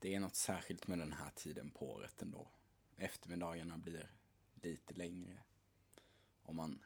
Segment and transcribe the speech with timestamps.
[0.00, 2.48] det är något särskilt med den här tiden på året ändå.
[2.96, 4.10] Eftermiddagarna blir
[4.54, 5.38] lite längre.
[6.42, 6.82] Om man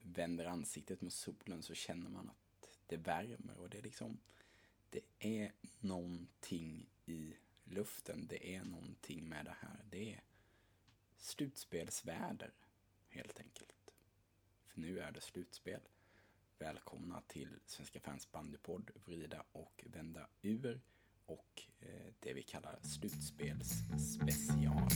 [0.00, 4.20] vänder ansiktet mot solen så känner man att det värmer och det är liksom,
[4.90, 8.26] det är någonting i luften.
[8.26, 9.84] Det är någonting med det här.
[9.90, 10.22] Det är
[11.16, 12.52] slutspelsväder,
[13.08, 13.94] helt enkelt.
[14.66, 15.80] För nu är det slutspel.
[16.58, 20.80] Välkomna till Svenska fans bandypodd, vrida och vända ur
[21.28, 24.88] och eh, det vi kallar slutspelsspecial.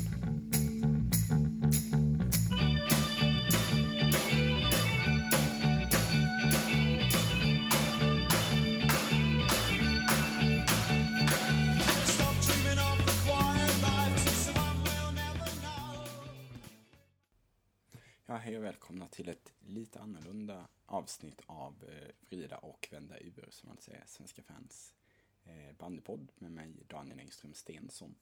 [18.27, 23.49] Ja, hej och välkomna till ett lite annorlunda avsnitt av eh, Vrida och vända ur,
[23.51, 24.95] som man säger, Svenska fans
[25.53, 28.15] Eh, bandypodd med mig Daniel Engström Stensson.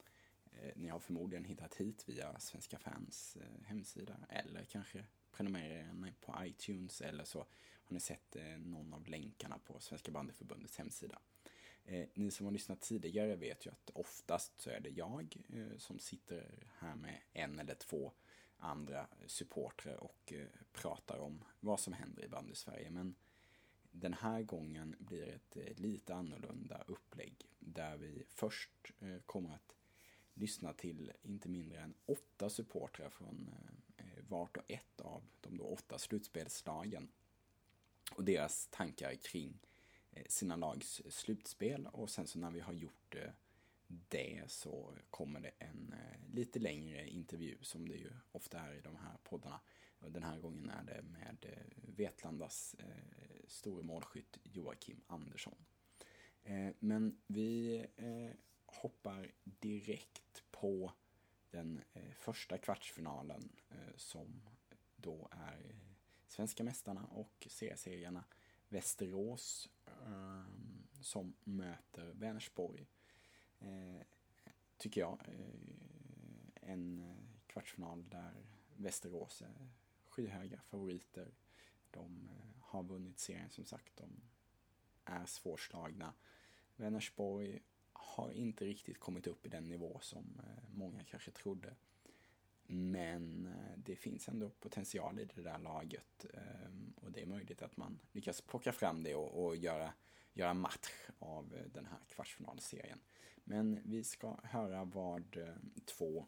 [0.53, 6.11] Eh, ni har förmodligen hittat hit via Svenska fans eh, hemsida eller kanske prenumererar ni
[6.11, 7.39] på iTunes eller så
[7.83, 11.19] har ni sett någon av länkarna på Svenska bandyförbundets hemsida.
[12.13, 15.37] Ni som har lyssnat tidigare vet ju att oftast så är det jag
[15.77, 18.11] som sitter här med en eller två
[18.57, 20.33] andra supportrar och
[20.71, 22.89] pratar om vad som händer i bandy-Sverige.
[22.89, 23.15] Men
[23.91, 29.75] den här gången blir det ett lite annorlunda upplägg där vi först eh, kommer att
[30.33, 33.49] lyssna till inte mindre än åtta supportrar från
[33.97, 37.11] eh, vart och ett av de då åtta slutspelslagen
[38.11, 39.59] och deras tankar kring
[40.11, 43.15] eh, sina lags slutspel och sen så när vi har gjort
[43.87, 45.95] det så kommer det en
[46.33, 49.59] lite längre intervju som det ju ofta är i de här poddarna.
[50.07, 52.85] Den här gången är det med eh, Vetlandas eh,
[53.47, 55.65] store målskytt Joakim Andersson.
[56.43, 58.31] Eh, men vi eh,
[58.65, 60.91] hoppar direkt på
[61.49, 64.41] den eh, första kvartsfinalen eh, som
[64.95, 65.75] då är eh,
[66.27, 68.23] svenska mästarna och seriesegrarna
[68.69, 69.69] Västerås
[71.01, 72.87] som möter Vänersborg
[73.59, 74.01] eh,
[74.77, 77.15] tycker jag, eh, en
[77.47, 78.45] kvartsfinal där
[78.75, 79.43] Västerås
[80.11, 81.31] skyhöga favoriter.
[81.91, 84.21] De eh, har vunnit serien som sagt, de
[85.05, 86.13] är svårslagna.
[86.75, 87.59] Vänersborg
[87.93, 91.75] har inte riktigt kommit upp i den nivå som eh, många kanske trodde.
[92.67, 96.25] Men eh, det finns ändå potential i det där laget
[96.95, 99.93] och det är möjligt att man lyckas plocka fram det och, och göra,
[100.33, 102.99] göra match av den här kvartsfinalserien.
[103.43, 105.37] Men vi ska höra vad
[105.85, 106.27] två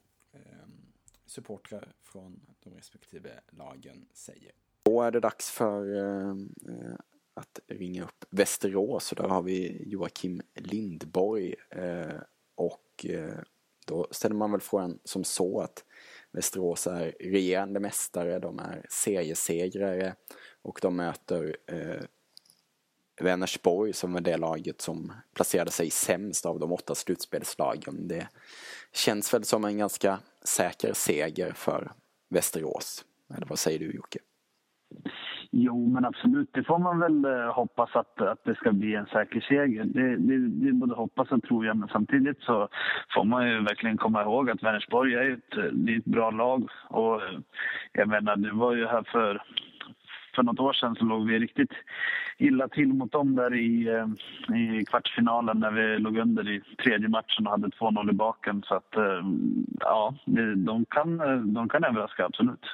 [1.34, 4.52] supportrar från de respektive lagen säger.
[4.84, 6.36] Då är det dags för eh,
[7.34, 12.22] att ringa upp Västerås och där har vi Joakim Lindborg eh,
[12.56, 13.40] och eh,
[13.86, 15.86] då ställer man väl frågan som så att
[16.32, 20.16] Västerås är regerande mästare, de är seriesegrare
[20.62, 22.04] och de möter eh,
[23.22, 28.08] Vänersborg som är det laget som placerade sig sämst av de åtta slutspelslagen.
[28.08, 28.28] Det
[28.92, 31.92] känns väl som en ganska säker seger för
[32.30, 33.06] Västerås.
[33.36, 34.20] Eller vad säger du Jocke?
[35.56, 36.50] Jo, men absolut.
[36.54, 39.84] Det får man väl eh, hoppas att, att det ska bli en säker seger.
[39.84, 42.68] Det, det, det både hoppas och tror jag, men samtidigt så
[43.14, 46.70] får man ju verkligen komma ihåg att Vänersborg är ett, eh, är ett bra lag.
[46.90, 47.40] Och eh,
[47.92, 49.44] jag menar, det var ju här för
[50.36, 51.72] för något år sedan så låg vi riktigt
[52.38, 54.08] illa till mot dem där i, eh,
[54.58, 58.64] i kvartsfinalen när vi låg under i tredje matchen och hade 2-0 i baken.
[58.68, 59.24] Så att, eh,
[59.80, 60.16] ja,
[60.56, 61.18] de kan,
[61.54, 62.66] de kan överraska, absolut.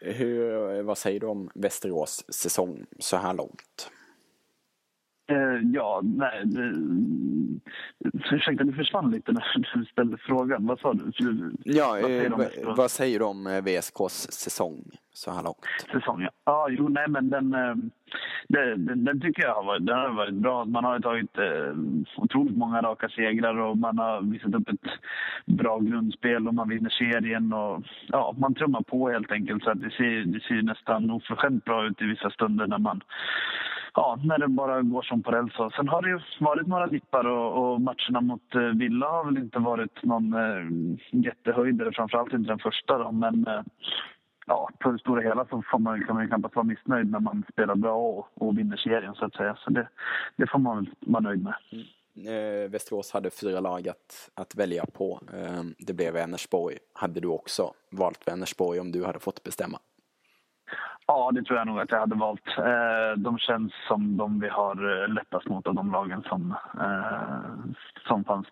[0.00, 3.90] Hur, vad säger du om Västerås säsong så här långt?
[5.30, 6.42] Eh, ja, nej.
[6.44, 6.74] Det,
[8.30, 9.44] ursäkta, du försvann lite när
[9.78, 10.66] du ställde frågan.
[10.66, 11.12] Vad sa du?
[11.64, 15.66] Ja, vad säger, eh, vad säger du om eh, VSKs säsong så här långt?
[15.92, 16.30] Säsong, ja.
[16.44, 17.74] ja jo, nej, men den, eh,
[18.48, 20.64] den, den, den, tycker jag har varit, den har varit bra.
[20.64, 21.72] Man har tagit eh,
[22.16, 24.90] otroligt många raka segrar och man har visat upp ett
[25.46, 27.52] bra grundspel och man vinner serien.
[27.52, 31.64] Och, ja, man trummar på helt enkelt så att det ser, det ser nästan oförskämt
[31.64, 33.00] bra ut i vissa stunder när man
[33.98, 35.52] ja, när det bara går som på räls.
[35.76, 39.38] Sen har det ju varit några dippar och, och matcherna mot eh, Villa har väl
[39.38, 40.64] inte varit någon eh,
[41.10, 42.98] jättehöjdare, framförallt inte den första.
[42.98, 43.12] Då.
[43.12, 43.62] Men eh,
[44.46, 47.20] ja, på det stora hela så får man, kan man ju knappast vara missnöjd när
[47.20, 49.56] man spelar bra och, och vinner serien så att säga.
[49.64, 49.88] Så det,
[50.36, 51.54] det får man väl vara nöjd med.
[51.72, 51.84] Mm.
[52.26, 55.20] Eh, Västerås hade fyra lag att, att välja på.
[55.32, 56.78] Eh, det blev Vänersborg.
[56.92, 59.78] Hade du också valt Vänersborg om du hade fått bestämma?
[61.10, 62.48] Ja, det tror jag nog att jag hade valt.
[62.58, 67.72] Eh, de känns som de vi har eh, lättast mot av de lagen som, eh,
[68.08, 68.46] som fanns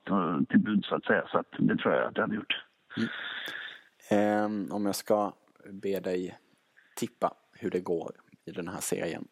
[0.49, 1.25] till bud, så att säga.
[1.27, 2.65] Så att det tror jag att jag hade gjort.
[2.97, 4.65] Mm.
[4.69, 5.33] Eh, om jag ska
[5.71, 6.39] be dig
[6.97, 8.11] tippa hur det går
[8.47, 9.25] i den här serien?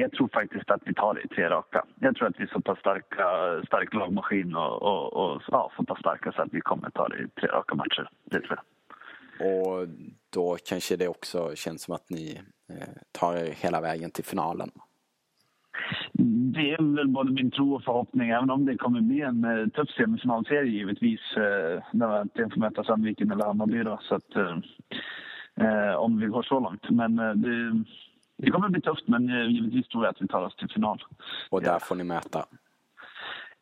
[0.00, 1.84] Jag tror faktiskt att vi tar det i tre raka.
[2.00, 3.26] Jag tror att vi är så pass starka,
[3.66, 7.16] stark lagmaskin och, och, och ja, så pass starka så att vi kommer ta det
[7.16, 8.10] i tre raka matcher.
[8.24, 8.64] Det tror jag.
[9.42, 9.88] Och
[10.30, 14.70] då kanske det också känns som att ni eh, tar er hela vägen till finalen?
[16.54, 19.66] Det är väl både min tro och förhoppning, även om det kommer bli en eh,
[19.68, 21.20] tuff semifinalserie givetvis.
[21.92, 26.42] När vi antingen får möta Sandviken eller Hammarby då, så att, eh, om vi går
[26.42, 26.90] så långt.
[26.90, 27.84] Men det,
[28.38, 31.02] det kommer bli tufft, men givetvis tror jag att vi tar oss till final.
[31.50, 32.46] Och där får ni möta?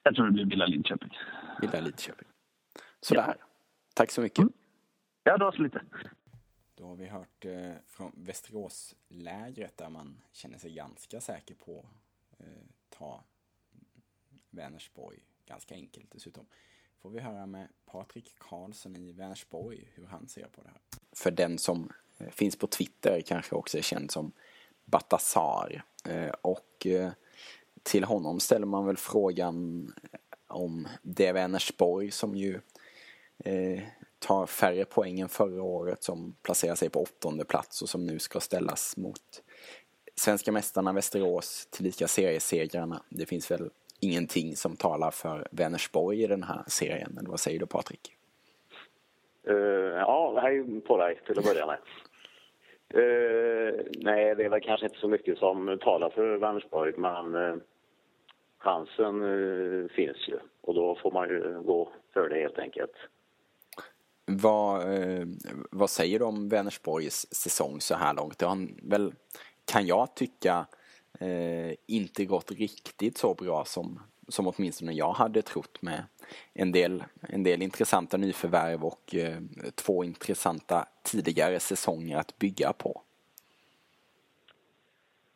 [0.03, 1.11] Jag tror det blir Villa Lidköping.
[1.61, 2.29] Villa Lidköping.
[3.00, 3.25] Sådär.
[3.26, 3.35] Ja.
[3.94, 4.38] Tack så mycket.
[4.38, 4.53] Mm.
[5.38, 5.82] Ja, så lite.
[6.75, 11.87] Då har vi hört eh, från Västeråslägret där man känner sig ganska säker på
[12.31, 12.47] att eh,
[12.88, 13.25] ta
[14.50, 15.19] Vänersborg.
[15.47, 16.47] Ganska enkelt dessutom.
[16.99, 20.81] Får vi höra med Patrik Karlsson i Vänersborg hur han ser på det här.
[21.12, 24.33] För den som eh, finns på Twitter kanske också är känd som
[24.85, 25.85] Batasar.
[26.05, 27.12] Eh, och eh,
[27.83, 29.93] till honom ställer man väl frågan
[30.47, 32.61] om det Vänersborg som ju
[33.44, 33.83] eh,
[34.21, 38.19] tar färre poäng än förra året som placerar sig på åttonde plats och som nu
[38.19, 39.43] ska ställas mot
[40.15, 43.03] svenska mästarna Västerås tillika seriesegrarna.
[43.09, 43.71] Det finns väl
[44.01, 48.17] ingenting som talar för Vänersborg i den här serien, eller vad säger du Patrik?
[49.49, 51.79] Uh, ja, hej på dig till att börja med.
[52.95, 57.57] Uh, nej, det är väl kanske inte så mycket som talar för Vänersborg, men uh,
[58.59, 62.93] chansen uh, finns ju och då får man ju gå för det helt enkelt.
[64.38, 65.27] Vad, eh,
[65.71, 68.38] vad säger du om Vänersborgs säsong så här långt?
[68.38, 69.12] Det har väl,
[69.65, 70.67] kan jag tycka,
[71.21, 76.05] eh, inte gått riktigt så bra som, som åtminstone jag hade trott med
[76.55, 79.38] en del, en del intressanta nyförvärv och eh,
[79.75, 83.03] två intressanta tidigare säsonger att bygga på.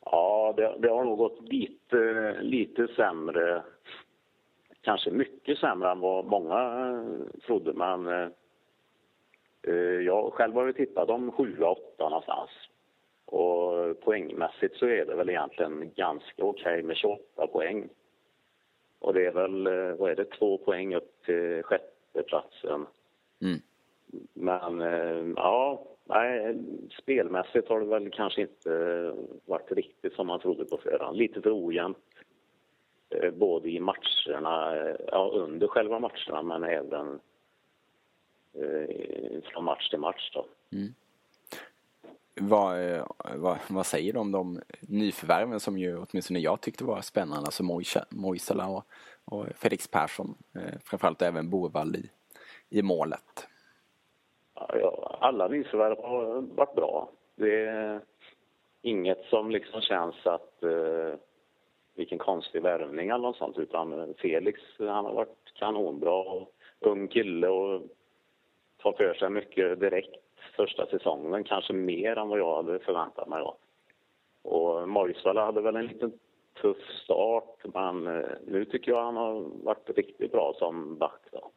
[0.04, 3.62] Ja, det, det har nog gått lite, lite sämre.
[4.80, 7.04] Kanske mycket sämre än vad många
[7.46, 8.28] trodde, men eh,
[10.04, 12.50] jag själv har ju tippat om 7-8 någonstans.
[13.24, 17.88] Och poängmässigt så är det väl egentligen ganska okej okay med 28 poäng.
[18.98, 22.86] Och det är väl, eh, vad är det, två poäng upp till sjätteplatsen.
[23.42, 23.58] Mm.
[24.32, 26.56] Men eh, ja, nej,
[27.02, 29.14] spelmässigt har det väl kanske inte
[29.44, 31.16] varit riktigt som man trodde på förhand.
[31.16, 31.98] Lite för ojämnt.
[33.10, 34.76] Eh, både i matcherna,
[35.06, 37.20] ja under själva matcherna men även
[39.52, 40.46] från match till match då.
[40.72, 40.94] Mm.
[42.40, 42.76] Vad,
[43.36, 47.62] vad, vad, säger du om de nyförvärven som ju åtminstone jag tyckte var spännande, alltså
[48.10, 48.84] Moisala och,
[49.24, 52.10] och Felix Persson, eh, framförallt även Borvall i,
[52.78, 53.48] i målet?
[54.54, 57.10] Ja, alla nyförvärv har varit bra.
[57.36, 58.00] Det är
[58.82, 61.18] inget som liksom känns att eh,
[61.94, 67.48] vilken konstig värvning eller något sånt utan Felix han har varit kanonbra och ung kille
[67.48, 67.82] och
[68.84, 70.16] tar för sig mycket direkt
[70.56, 73.42] första säsongen, kanske mer än vad jag hade förväntat mig.
[73.42, 73.56] Då.
[74.42, 76.12] Och Moisala hade väl en liten
[76.62, 81.20] tuff start, men eh, nu tycker jag han har varit riktigt bra som back.
[81.32, 81.50] Då.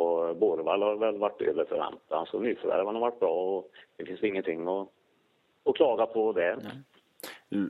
[0.00, 4.22] Och Borvall har väl varit över förväntan, så nyförvärven har varit bra och det finns
[4.22, 4.88] ingenting att,
[5.64, 6.58] att klaga på där.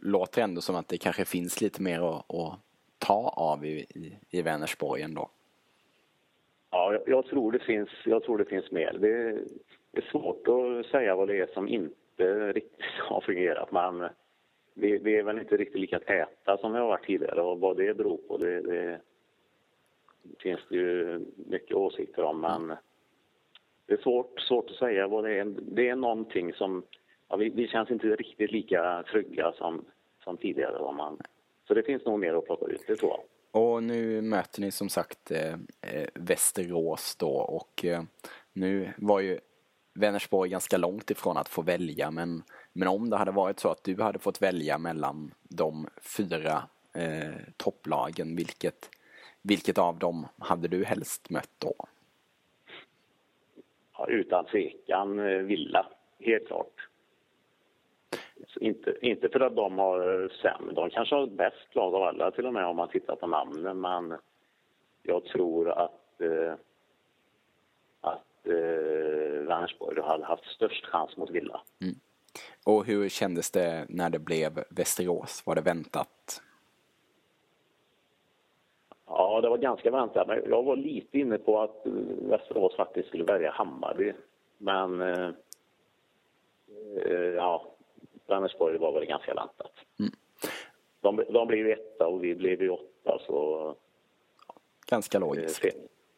[0.02, 2.58] Låter ändå som att det kanske finns lite mer att, att
[2.98, 5.30] ta av i, i, i Vänersborg ändå.
[6.70, 8.92] Ja, jag, tror det finns, jag tror det finns mer.
[9.00, 9.32] Det,
[9.90, 13.72] det är svårt att säga vad det är som inte riktigt har fungerat.
[13.72, 14.08] Men
[14.74, 17.76] vi, vi är väl inte riktigt lika täta som vi har varit tidigare och vad
[17.76, 19.00] det beror på det, det
[20.38, 22.40] finns det ju mycket åsikter om.
[22.40, 22.76] Men
[23.86, 25.44] det är svårt, svårt att säga vad det är.
[25.58, 26.82] Det är någonting som...
[27.28, 29.84] Ja, vi, vi känns inte riktigt lika trygga som,
[30.24, 30.92] som tidigare.
[30.92, 31.18] Man,
[31.68, 33.20] så det finns nog mer att plocka ut, det tror jag.
[33.52, 38.02] Och nu möter ni som sagt eh, eh, Västerås då och eh,
[38.52, 39.38] nu var ju
[39.94, 42.42] Vänersborg ganska långt ifrån att få välja men,
[42.72, 46.62] men om det hade varit så att du hade fått välja mellan de fyra
[46.94, 48.90] eh, topplagen, vilket,
[49.42, 51.74] vilket av dem hade du helst mött då?
[53.98, 55.86] Ja, utan tvekan eh, Villa,
[56.18, 56.89] helt klart.
[58.60, 62.46] Inte, inte för att de har sämre, de kanske har bäst lag av alla till
[62.46, 64.18] och med om man tittar på namnen men
[65.02, 66.54] jag tror att, eh,
[68.00, 71.60] att eh, Vänersborg hade haft störst chans mot Villa.
[71.82, 71.94] Mm.
[72.66, 75.42] Och hur kändes det när det blev Västerås?
[75.46, 76.42] Var det väntat?
[79.06, 80.28] Ja, det var ganska väntat.
[80.28, 81.82] Men jag var lite inne på att
[82.22, 84.12] Västerås faktiskt skulle välja Hammarby.
[84.58, 85.30] Men eh,
[87.06, 87.66] eh, ja,
[88.30, 89.72] Vänersborg var väl ganska väntat.
[89.98, 90.12] Mm.
[91.00, 93.74] De, de blev etta och vi blev ju åtta så...
[94.86, 95.64] Ganska logiskt.
[95.64, 95.70] Eh,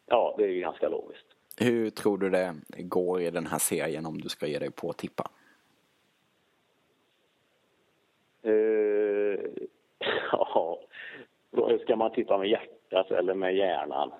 [0.05, 1.25] ja, det är ju ganska logiskt.
[1.57, 4.89] Hur tror du det går i den här serien om du ska ge dig på
[4.89, 5.23] att tippa?
[8.45, 9.39] Uh,
[10.31, 10.79] ja,
[11.81, 14.11] ska man tippa med hjärtat eller med hjärnan?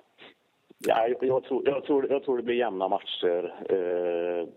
[0.78, 3.72] Ja, jag, tror, jag, tror, jag tror det blir jämna matcher.
[3.72, 4.48] Uh,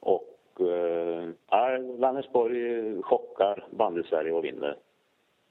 [0.00, 4.76] och uh, Vänersborg chockar bandy-Sverige och vinner.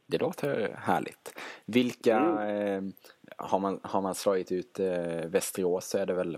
[0.08, 1.40] Det låter härligt.
[1.66, 2.88] Vilka, mm.
[2.88, 2.94] eh,
[3.38, 6.38] har, man, har man slagit ut eh, Västerås så är det väl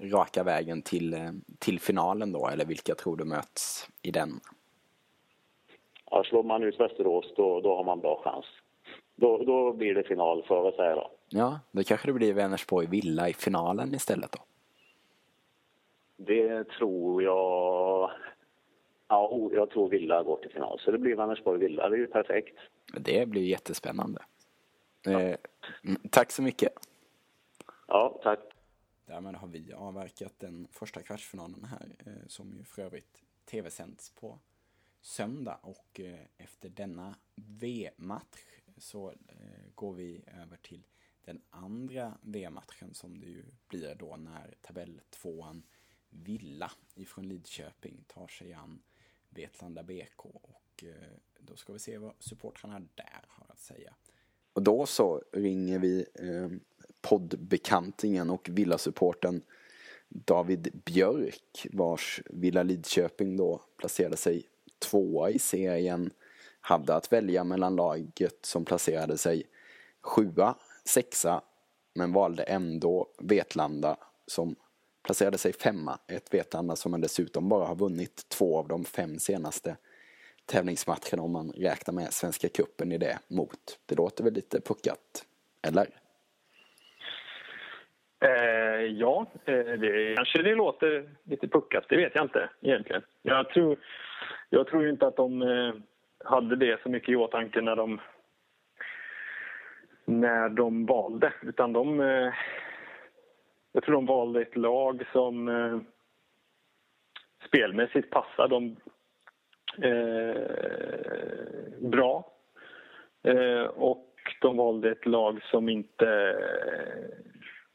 [0.00, 4.30] raka vägen till, eh, till finalen då, eller vilka tror du möts i den?
[6.10, 8.46] Ja, slår man ut Västerås då, då har man bra chans.
[9.16, 11.10] Då, då blir det final, får jag väl säga då.
[11.28, 14.38] Ja, då kanske det blir Vänersborg-Villa i finalen istället då?
[16.26, 18.10] Det tror jag...
[19.08, 21.88] Ja, jag tror Villa går till final, så det blir Vänersborg-Villa.
[21.88, 22.58] Det är ju perfekt.
[22.98, 24.22] Det blir jättespännande.
[25.02, 25.20] Ja.
[25.20, 25.36] Eh,
[26.10, 26.72] tack så mycket.
[27.88, 28.40] Ja, tack.
[29.06, 34.38] Därmed har vi avverkat den första kvartsfinalen här, eh, som ju för övrigt tv-sänds på
[35.00, 35.58] söndag.
[35.62, 38.44] Och eh, efter denna V-match
[38.76, 40.82] så eh, går vi över till
[41.24, 45.62] den andra V-matchen som det ju blir då när tabelltvåan
[46.10, 48.82] Villa ifrån Lidköping tar sig an
[49.30, 53.94] Vetlanda BK och eh, då ska vi se vad supportrarna där har att säga.
[54.52, 56.48] Och då så ringer vi eh,
[57.00, 59.42] poddbekantingen och villasupporten
[60.08, 64.48] David Björk vars Villa Lidköping då placerade sig
[64.78, 66.10] tvåa i serien
[66.60, 69.46] hade att välja mellan laget som placerade sig
[70.00, 71.42] sjua, sexa
[71.94, 74.56] men valde ändå Vetlanda som
[75.02, 75.98] placerade sig femma.
[76.08, 79.76] Ett Vetlanda som dessutom bara har vunnit två av de fem senaste
[80.46, 83.78] tävlingsmatcherna om man räknar med Svenska Kuppen i det mot.
[83.86, 85.24] Det låter väl lite puckat,
[85.68, 85.86] eller?
[88.24, 91.84] Eh, ja, eh, det, kanske det låter lite puckat.
[91.88, 93.02] Det vet jag inte egentligen.
[93.22, 93.78] Jag tror,
[94.50, 95.74] jag tror inte att de eh,
[96.24, 98.00] hade det så mycket i åtanke när de,
[100.04, 101.32] när de valde.
[101.42, 102.32] Utan de, eh,
[103.72, 105.78] jag tror de valde ett lag som eh,
[107.46, 108.76] spelmässigt passar dem
[109.82, 110.40] eh,
[111.88, 112.32] bra.
[113.22, 114.06] Eh, och
[114.40, 117.10] de valde ett lag som inte eh,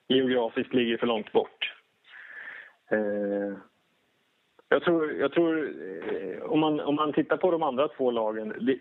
[0.07, 1.73] geografiskt ligger för långt bort.
[2.91, 3.57] Eh,
[4.69, 5.69] jag tror, jag tror
[6.11, 8.53] eh, om, man, om man tittar på de andra två lagen.
[8.59, 8.79] det,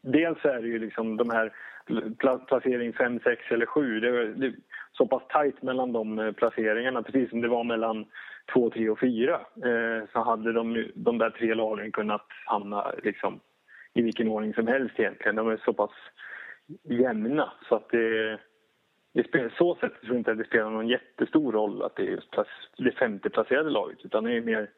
[0.00, 1.52] Dels är det ju liksom de här
[2.46, 4.00] placering 5, 6 eller 7.
[4.00, 4.54] Det det
[4.96, 8.06] så pass tajt mellan de eh, placeringarna, precis som det var mellan
[8.52, 9.34] 2, 3 och 4.
[9.34, 13.40] Eh, så hade de, de där tre lagen kunnat hamna liksom,
[13.94, 15.36] i vilken ordning som helst egentligen.
[15.36, 15.90] De är så pass
[16.82, 18.38] jämna så att det,
[19.14, 22.02] det spelar, så sätt tror jag inte att det spelar någon jättestor roll att det
[22.02, 22.34] är just
[22.76, 24.70] det femte placerade laget utan det är mer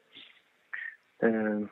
[1.23, 1.69] eh,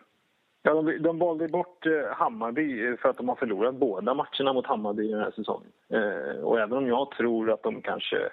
[0.68, 4.54] Ja, de, de valde bort eh, Hammarby eh, för att de har förlorat båda matcherna
[4.54, 5.72] mot Hammarby den här säsongen.
[5.90, 8.30] Eh, och även om jag tror att de kanske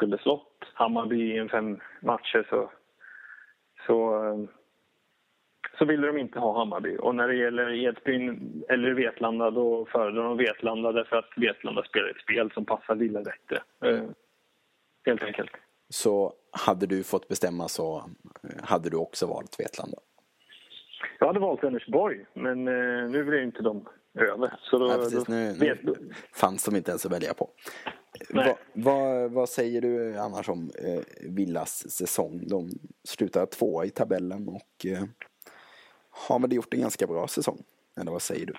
[0.00, 2.70] skulle slått Hammarby i en fem matcher så,
[3.86, 4.38] så, eh,
[5.78, 6.96] så ville de inte ha Hammarby.
[6.96, 12.08] Och när det gäller Edsbyn eller Vetlanda då föredrar de Vetlanda därför att Vetlanda spelar
[12.08, 13.62] ett spel som passar Villa bättre.
[13.84, 14.04] Eh,
[15.06, 15.50] helt enkelt.
[15.88, 16.32] Så
[16.66, 18.04] hade du fått bestämma så
[18.62, 19.98] hade du också valt Vetlanda?
[21.18, 24.54] Jag hade valt Vänersborg, men eh, nu blev inte de över.
[24.62, 25.74] Så då, Nej, precis, nu, nu
[26.32, 27.50] fanns de inte ens att välja på.
[28.30, 32.40] Va, va, vad säger du annars om eh, Villas säsong?
[32.46, 32.70] De
[33.04, 35.04] slutar tvåa i tabellen och eh,
[36.10, 37.58] har väl gjort en ganska bra säsong?
[38.00, 38.52] Eller vad säger du?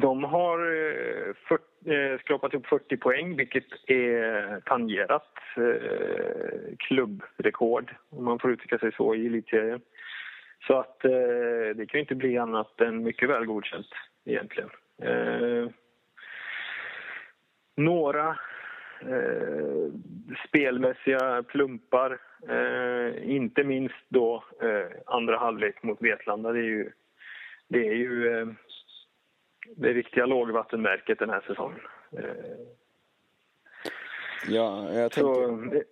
[0.00, 1.58] De har eh, för,
[1.92, 8.92] eh, skrapat upp 40 poäng, vilket är tangerat eh, klubbrekord, om man får uttrycka sig
[8.92, 9.80] så, i elitserien.
[10.66, 11.10] Så att eh,
[11.76, 13.86] det kan ju inte bli annat än mycket väl godkänt
[14.28, 14.70] egentligen.
[15.02, 15.70] Eh,
[17.74, 18.28] några
[19.00, 19.92] eh,
[20.48, 22.18] spelmässiga plumpar,
[22.48, 26.52] eh, inte minst då eh, andra halvlek mot Vetlanda.
[26.52, 26.92] Det är ju,
[27.68, 28.46] det, är ju eh,
[29.76, 31.80] det riktiga lågvattenmärket den här säsongen.
[34.48, 35.34] Ja, jag tänker...
[35.34, 35.82] Så,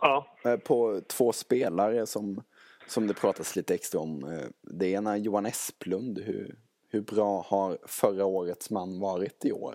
[0.00, 0.26] Ja.
[0.44, 2.42] Eh, på två spelare som,
[2.86, 4.24] som det pratas lite extra om.
[4.24, 6.18] Eh, det ena Johan Esplund.
[6.18, 6.54] Hur,
[6.94, 9.74] hur bra har förra årets man varit i år?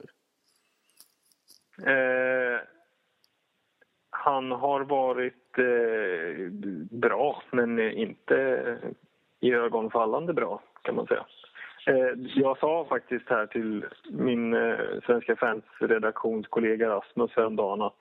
[1.88, 2.60] Eh,
[4.10, 6.52] han har varit eh,
[6.92, 8.78] bra, men inte
[9.40, 11.26] i ögonfallande bra kan man säga.
[11.88, 18.00] Eh, jag sa faktiskt här till min eh, Svenska fans redaktionskollega Rasmus häromdagen att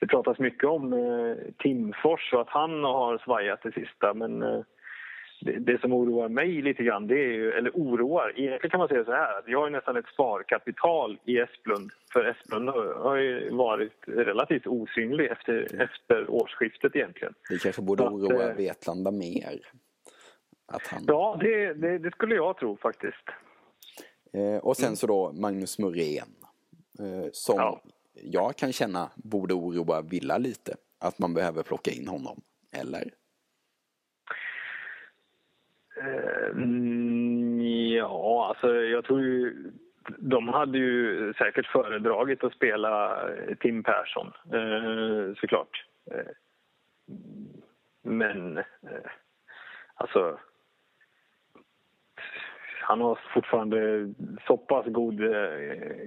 [0.00, 4.60] det pratas mycket om eh, Timfors och att han har svajat det sista men eh,
[5.40, 9.04] det, som oroar mig lite grann, det är ju, eller oroar, egentligen kan man säga
[9.04, 11.90] så här, vi har ju nästan ett sparkapital i Esplund.
[12.12, 17.34] För Esplund har ju varit relativt osynlig efter, efter årsskiftet egentligen.
[17.48, 19.60] Det kanske borde att, oroa Vetlanda mer?
[20.66, 21.04] Att han...
[21.06, 23.24] Ja, det, det, det, skulle jag tro faktiskt.
[24.32, 24.96] Eh, och sen mm.
[24.96, 26.28] så då Magnus Murén.
[26.98, 27.82] Eh, som ja.
[28.14, 30.76] jag kan känna borde oroa Villa lite.
[31.00, 32.40] Att man behöver plocka in honom.
[32.72, 33.10] Eller?
[36.00, 37.60] Eh, mm,
[37.96, 39.54] ja, alltså jag tror ju...
[40.18, 45.84] De hade ju säkert föredragit att spela eh, Tim Persson, eh, såklart.
[46.10, 46.32] Eh,
[48.02, 48.64] men, eh,
[49.94, 50.38] alltså...
[52.82, 54.08] Han har fortfarande
[54.46, 55.20] så pass god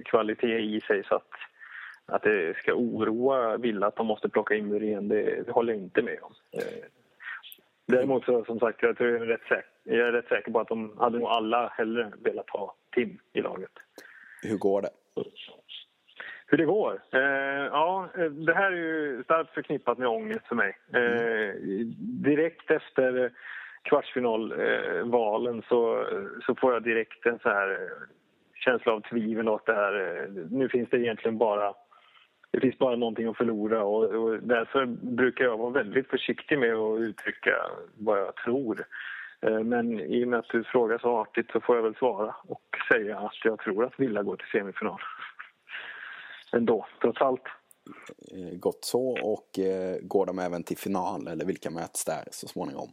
[0.04, 1.30] kvalitet i sig så att,
[2.06, 5.82] att det ska oroa Villa att de måste plocka in Muren, det, det håller jag
[5.82, 6.32] inte med om.
[7.86, 10.60] Däremot så som sagt, jag, tror det är rätt säker, jag är rätt säker på
[10.60, 13.70] att de hade nog alla hellre velat ha Tim i laget.
[14.42, 14.90] Hur går det?
[16.46, 17.02] Hur det går?
[17.12, 17.20] Eh,
[17.72, 18.08] ja,
[18.46, 20.76] det här är ju starkt förknippat med ångest för mig.
[20.94, 21.54] Eh,
[22.24, 23.32] direkt efter
[23.82, 26.06] kvartsfinalvalen eh, så,
[26.46, 27.90] så får jag direkt en så här
[28.54, 30.26] känsla av tvivel åt det här.
[30.50, 31.74] Nu finns det egentligen bara
[32.52, 36.74] det finns bara någonting att förlora och, och, därför brukar jag vara väldigt försiktig med
[36.74, 37.56] att uttrycka
[37.98, 38.84] vad jag tror.
[39.42, 42.34] Eh, men i och med att du frågar så artigt så får jag väl svara
[42.48, 45.00] och säga att jag tror att Villa går till semifinal.
[46.52, 47.44] Ändå, trots allt.
[48.32, 49.10] Eh, gott så.
[49.10, 52.88] Och eh, går de även till final eller vilka möts där så småningom?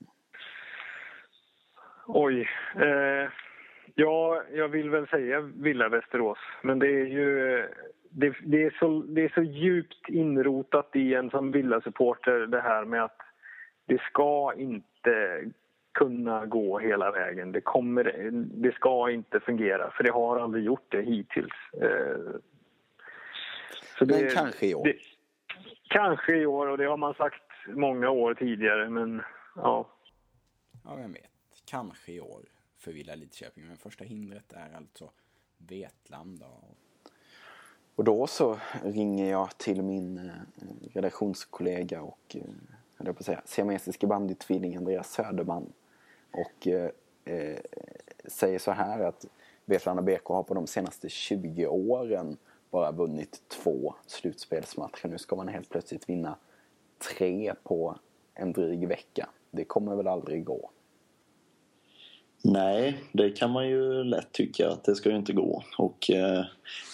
[2.07, 2.49] Oj.
[2.75, 3.29] Eh,
[3.95, 6.37] ja, jag vill väl säga Villa Västerås.
[6.61, 7.67] Men det är ju
[8.09, 12.85] det, det, är så, det är så djupt inrotat i en som Villa-supporter det här
[12.85, 13.17] med att
[13.85, 15.43] det ska inte
[15.99, 17.51] kunna gå hela vägen.
[17.51, 21.73] Det, kommer, det ska inte fungera, för det har aldrig gjort det hittills.
[21.73, 22.17] Eh,
[23.97, 24.83] så det, men kanske i år?
[24.83, 24.95] Det,
[25.89, 29.21] kanske i år, och det har man sagt många år tidigare, men
[29.55, 29.89] ja.
[30.85, 31.31] Ja, vem vet.
[31.65, 32.41] Kanske i år
[32.77, 33.67] för Villa Lidköping.
[33.67, 35.09] Men första hindret är alltså
[35.57, 36.45] Vetlanda.
[37.95, 40.31] Och då så ringer jag till min eh,
[40.93, 42.41] redaktionskollega och eh,
[42.97, 45.73] jag på säga, siamesiske bandytvilling Andreas Söderman.
[46.31, 46.89] Och eh,
[47.25, 47.59] eh,
[48.27, 49.25] säger så här att
[49.65, 52.37] Vetlanda BK har på de senaste 20 åren
[52.71, 55.07] bara vunnit två slutspelsmatcher.
[55.07, 56.35] Nu ska man helt plötsligt vinna
[57.15, 57.95] tre på
[58.33, 59.29] en dryg vecka.
[59.51, 60.69] Det kommer väl aldrig gå?
[62.43, 65.63] Nej, det kan man ju lätt tycka att det ska ju inte gå.
[65.77, 66.45] Och eh,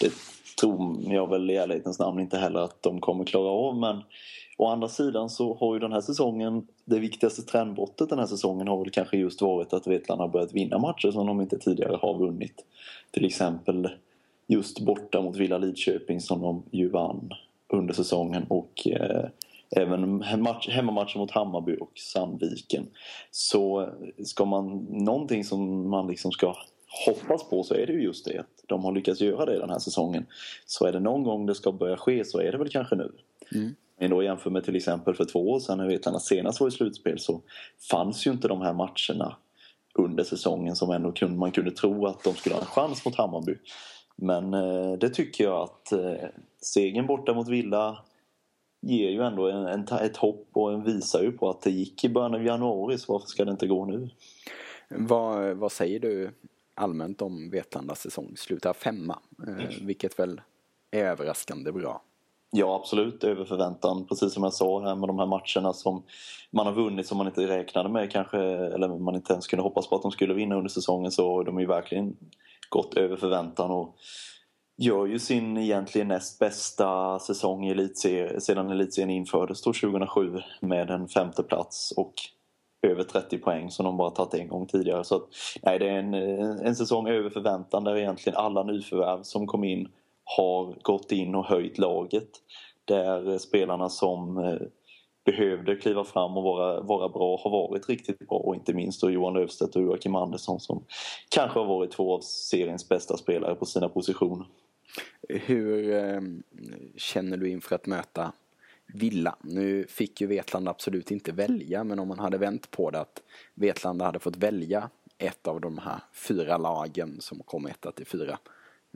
[0.01, 0.11] det
[0.59, 3.77] tror jag väl i ärlighetens namn inte heller att de kommer klara av.
[3.77, 4.01] Men
[4.57, 8.67] å andra sidan så har ju den här säsongen, det viktigaste trendbrottet den här säsongen
[8.67, 11.97] har väl kanske just varit att Vetlanda har börjat vinna matcher som de inte tidigare
[12.01, 12.65] har vunnit.
[13.11, 13.89] Till exempel
[14.47, 17.29] just borta mot Villa Lidköping som de ju vann
[17.67, 19.25] under säsongen och eh,
[19.71, 22.87] även match, hemmamatchen mot Hammarby och Sandviken.
[23.31, 23.89] Så
[24.25, 26.55] ska man, någonting som man liksom ska
[27.05, 29.69] hoppas på så är det ju just det att de har lyckats göra det den
[29.69, 30.25] här säsongen.
[30.65, 33.11] Så är det någon gång det ska börja ske så är det väl kanske nu.
[33.55, 33.75] Mm.
[33.99, 36.71] Men då jämför med till exempel för två år sedan när Vetlanda senast var i
[36.71, 37.41] slutspel så
[37.91, 39.37] fanns ju inte de här matcherna
[39.93, 43.15] under säsongen som ändå kunde, man kunde tro att de skulle ha en chans mot
[43.15, 43.55] Hammarby.
[44.15, 46.29] Men eh, det tycker jag att eh,
[46.61, 47.97] segern borta mot Villa
[48.81, 52.03] ger ju ändå en, en, ett hopp och en visar ju på att det gick
[52.03, 54.09] i början av januari så varför ska det inte gå nu?
[54.89, 56.31] Vad, vad säger du
[56.75, 58.33] allmänt om Vetlandas säsong.
[58.37, 60.41] Slutar femma, eh, vilket väl
[60.91, 62.01] är överraskande bra.
[62.57, 63.23] Ja, absolut.
[63.23, 64.05] Över förväntan.
[64.07, 66.03] Precis som jag sa här med de här matcherna som
[66.51, 69.87] man har vunnit som man inte räknade med kanske, eller man inte ens kunde hoppas
[69.87, 72.15] på att de skulle vinna under säsongen så har de ju verkligen
[72.69, 73.95] gått över förväntan och
[74.77, 80.89] gör ju sin egentligen näst bästa säsong i elitserien, sedan elitserien infördes då 2007 med
[80.89, 82.13] en femte plats och
[82.87, 85.03] över 30 poäng som de bara tagit en gång tidigare.
[85.03, 85.23] Så att,
[85.63, 89.87] nej, det är en, en säsong över förväntan där egentligen alla nyförvärv som kom in
[90.25, 92.29] har gått in och höjt laget.
[92.85, 94.67] Där spelarna som eh,
[95.25, 99.11] behövde kliva fram och vara, vara bra har varit riktigt bra och inte minst då
[99.11, 100.83] Johan Löfstedt och Joakim Andersson som
[101.29, 104.47] kanske har varit två av seriens bästa spelare på sina positioner.
[105.29, 106.21] Hur eh,
[106.95, 108.31] känner du inför att möta
[108.93, 109.35] Villa?
[109.41, 113.23] Nu fick ju Vetlanda absolut inte välja men om man hade vänt på det att
[113.53, 118.37] Vetlanda hade fått välja ett av de här fyra lagen som kom etta till fyra.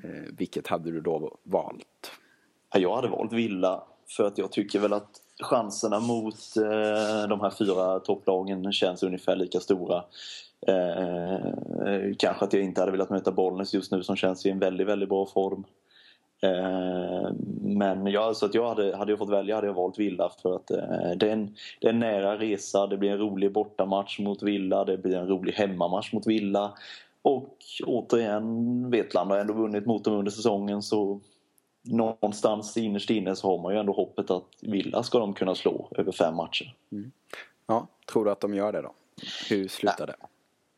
[0.04, 2.12] Eh, vilket hade du då valt?
[2.74, 3.84] Jag hade valt Villa
[4.18, 9.36] för att jag tycker väl att chanserna mot eh, de här fyra topplagen känns ungefär
[9.36, 10.04] lika stora.
[10.68, 14.60] Eh, kanske att jag inte hade velat möta Bollnäs just nu som känns i en
[14.60, 15.64] väldigt, väldigt bra form.
[16.42, 17.32] Eh,
[17.62, 20.56] men jag, så att jag hade, hade jag fått välja hade jag valt Villa för
[20.56, 24.20] att eh, det, är en, det är en nära resa, det blir en rolig bortamatch
[24.20, 26.74] mot Villa, det blir en rolig hemmamatch mot Villa.
[27.22, 31.22] Och återigen, Vetlanda har ändå vunnit mot dem under säsongen så
[31.84, 35.92] någonstans innerst inne så har man ju ändå hoppet att Villa ska de kunna slå
[35.98, 36.74] över fem matcher.
[36.92, 37.12] Mm.
[37.68, 38.94] Ja, tror du att de gör det då?
[39.50, 40.16] Hur slutar det?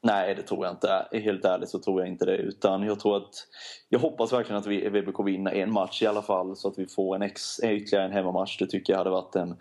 [0.04, 1.08] Nej, det tror jag inte.
[1.12, 2.36] Helt ärligt så tror jag inte det.
[2.38, 3.48] Utan jag tror att...
[3.90, 6.88] Jag hoppas verkligen att vi, VBK vinner en match i alla fall så att vi
[6.88, 8.58] får en ex, ytterligare en hemmamatch.
[8.58, 9.56] Det tycker jag hade varit en,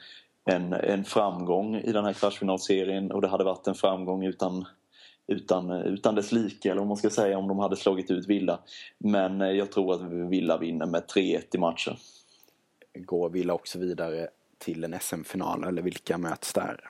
[0.44, 4.66] en, en framgång i den här kvartsfinalserien och det hade varit en framgång utan
[5.30, 8.58] utan, utan dess like, eller om man ska säga om de hade slagit ut Villa.
[8.98, 11.96] Men eh, jag tror att Villa vinner med 3-1 i matchen.
[12.94, 16.80] Går Villa också vidare till en SM-final, eller vilka möts där?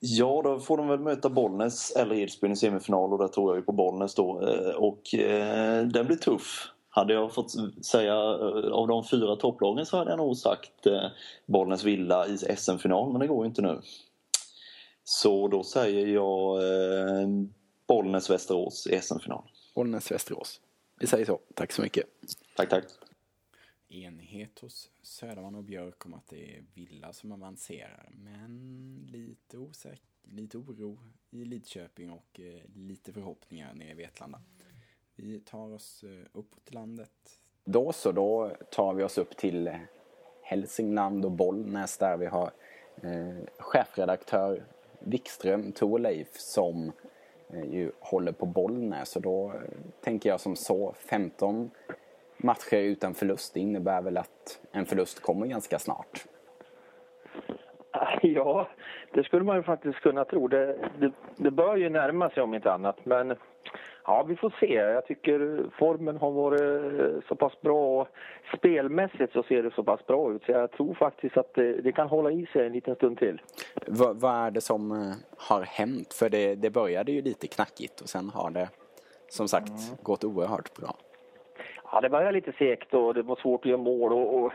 [0.00, 3.56] Ja, då får de väl möta Bollnäs eller Edsbyn i semifinal och där tror jag
[3.56, 4.48] ju på Bollnäs då.
[4.48, 6.70] Eh, och eh, den blir tuff.
[6.88, 7.50] Hade jag fått
[7.84, 11.06] säga eh, av de fyra topplagen så hade jag nog sagt eh,
[11.46, 13.80] Bollnäs Villa i SM-final, men det går ju inte nu.
[15.04, 17.28] Så då säger jag eh,
[17.86, 19.50] Bollnäs-Västerås i SM-final.
[19.74, 20.60] Bollnäs-Västerås.
[20.98, 21.40] Vi säger så.
[21.54, 22.06] Tack så mycket.
[22.56, 22.84] Tack, tack.
[23.88, 28.08] Enighet hos Söderman och Björk om att det är Villa som avancerar.
[28.12, 30.98] Men lite osäker, lite oro
[31.30, 34.40] i Lidköping och eh, lite förhoppningar nere i Vetlanda.
[35.16, 37.38] Vi tar oss eh, uppåt till landet.
[37.64, 39.76] Då så, då tar vi oss upp till eh,
[40.42, 42.50] Hälsingland och Bollnäs där vi har
[43.02, 44.64] eh, chefredaktör
[45.06, 46.92] Wikström, Thorleif, som
[47.52, 49.10] eh, ju håller på Bollnäs.
[49.10, 49.60] Så då eh,
[50.00, 51.70] tänker jag som så, 15
[52.36, 56.24] matcher utan förlust, det innebär väl att en förlust kommer ganska snart?
[58.22, 58.68] Ja,
[59.12, 60.48] det skulle man ju faktiskt kunna tro.
[60.48, 63.04] Det, det, det bör ju närma sig om inte annat.
[63.04, 63.36] Men
[64.06, 64.74] Ja, vi får se.
[64.74, 68.08] Jag tycker formen har varit så pass bra och
[68.56, 71.92] spelmässigt så ser det så pass bra ut så jag tror faktiskt att det, det
[71.92, 73.42] kan hålla i sig en liten stund till.
[73.86, 76.14] V vad är det som eh, har hänt?
[76.14, 78.68] För det, det började ju lite knackigt och sen har det
[79.28, 79.96] som sagt mm.
[80.02, 80.96] gått oerhört bra.
[81.92, 84.52] Ja, det började lite segt och det var svårt att göra mål och, och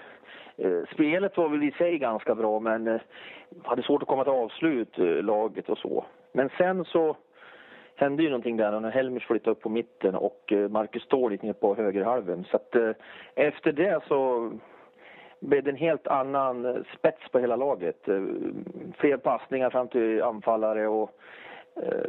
[0.57, 3.01] eh, spelet var väl i sig ganska bra men eh,
[3.63, 6.05] hade svårt att komma till avslut, laget och så.
[6.31, 7.15] Men sen så
[7.99, 11.41] hände ju någonting där när Helmers flyttade upp på mitten och eh, Marcus Ståhl gick
[11.41, 12.45] ner på högerhalven.
[12.51, 12.91] Så att, eh,
[13.35, 14.51] efter det så
[15.39, 18.05] blev det en helt annan eh, spets på hela laget.
[18.97, 21.11] Fler passningar fram till anfallare och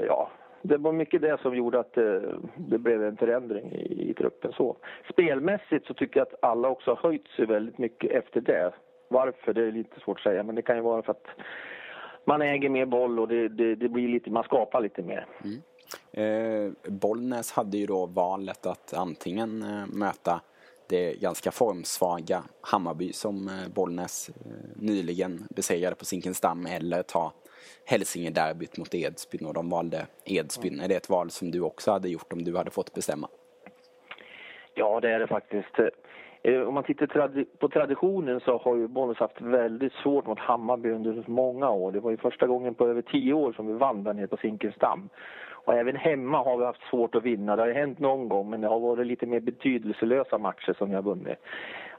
[0.06, 0.30] ja,
[0.62, 1.94] det var mycket det som gjorde att
[2.56, 4.52] det blev en förändring i, i truppen.
[4.52, 4.76] Så.
[5.12, 8.72] Spelmässigt så tycker jag att alla också har höjt sig väldigt mycket efter det.
[9.08, 11.26] Varför, det är lite svårt att säga, men det kan ju vara för att
[12.24, 15.26] man äger mer boll och det, det, det blir lite, man skapar lite mer.
[15.44, 15.62] Mm.
[16.12, 20.40] Eh, Bollnäs hade ju då valet att antingen eh, möta
[20.90, 24.34] det ganska formsvaga Hammarby som eh, Bollnäs eh,
[24.74, 27.32] nyligen besegrade på Zinkensdamm eller ta
[27.86, 30.72] Hälsingederbyt mot Edsbyn och de valde Edsbyn.
[30.72, 30.84] Mm.
[30.84, 33.28] Är det ett val som du också hade gjort om du hade fått bestämma?
[34.74, 35.78] Ja, det är det faktiskt.
[36.42, 40.90] Eh, om man tittar på traditionen så har ju Bollnäs haft väldigt svårt mot Hammarby
[40.90, 41.92] under många år.
[41.92, 44.36] Det var ju första gången på över tio år som vi vann där nere på
[44.36, 45.08] Zinkensdamm.
[45.64, 47.56] Och även hemma har vi haft svårt att vinna.
[47.56, 50.94] Det har hänt någon gång men det har varit lite mer betydelselösa matcher som vi
[50.94, 51.38] har vunnit.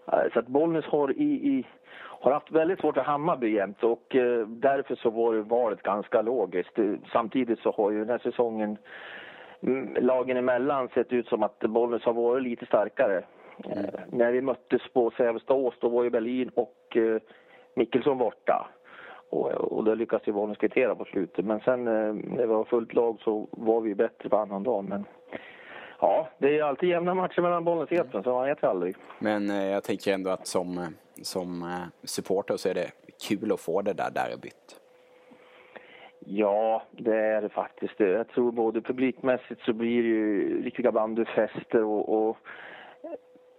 [0.07, 4.15] Eh, så att Bollnäs har, i, i, har haft väldigt svårt för Hammarby jämt och
[4.15, 6.79] eh, därför så var valet ganska logiskt.
[6.79, 8.77] Eh, samtidigt så har ju den här säsongen
[9.61, 13.23] mm, lagen emellan sett ut som att Bollnäs har varit lite starkare.
[13.65, 13.85] Mm.
[14.09, 16.97] När vi möttes på Sävestaås då var ju Berlin och
[17.75, 18.67] Mikkelsson borta.
[19.31, 21.45] Och, och det lyckades ju Bollnäs kvittera på slutet.
[21.45, 24.83] Men sen eh, när vi var fullt lag så var vi bättre på annan dag.
[24.83, 25.05] Men
[25.99, 28.95] ja, det är alltid jämna matcher mellan Bollnäs och Edsbyn, så man vet aldrig.
[29.19, 30.87] Men eh, jag tänker ändå att som, eh,
[31.21, 32.91] som eh, supporter så är det
[33.27, 34.81] kul att få det där derbyt.
[36.25, 37.99] Ja, det är det faktiskt.
[37.99, 42.37] Jag tror både publikmässigt så blir det ju riktiga bandyfester och, och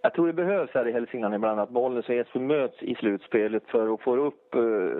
[0.01, 3.63] jag tror det behövs här i Hälsingland ibland att Bollnäs och Edsbyn möts i slutspelet
[3.67, 4.97] för att få upp uh,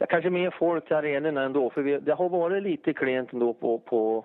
[0.00, 1.70] ja, kanske mer folk till arenorna ändå.
[1.70, 4.24] För vi, det har varit lite klent ändå på, på,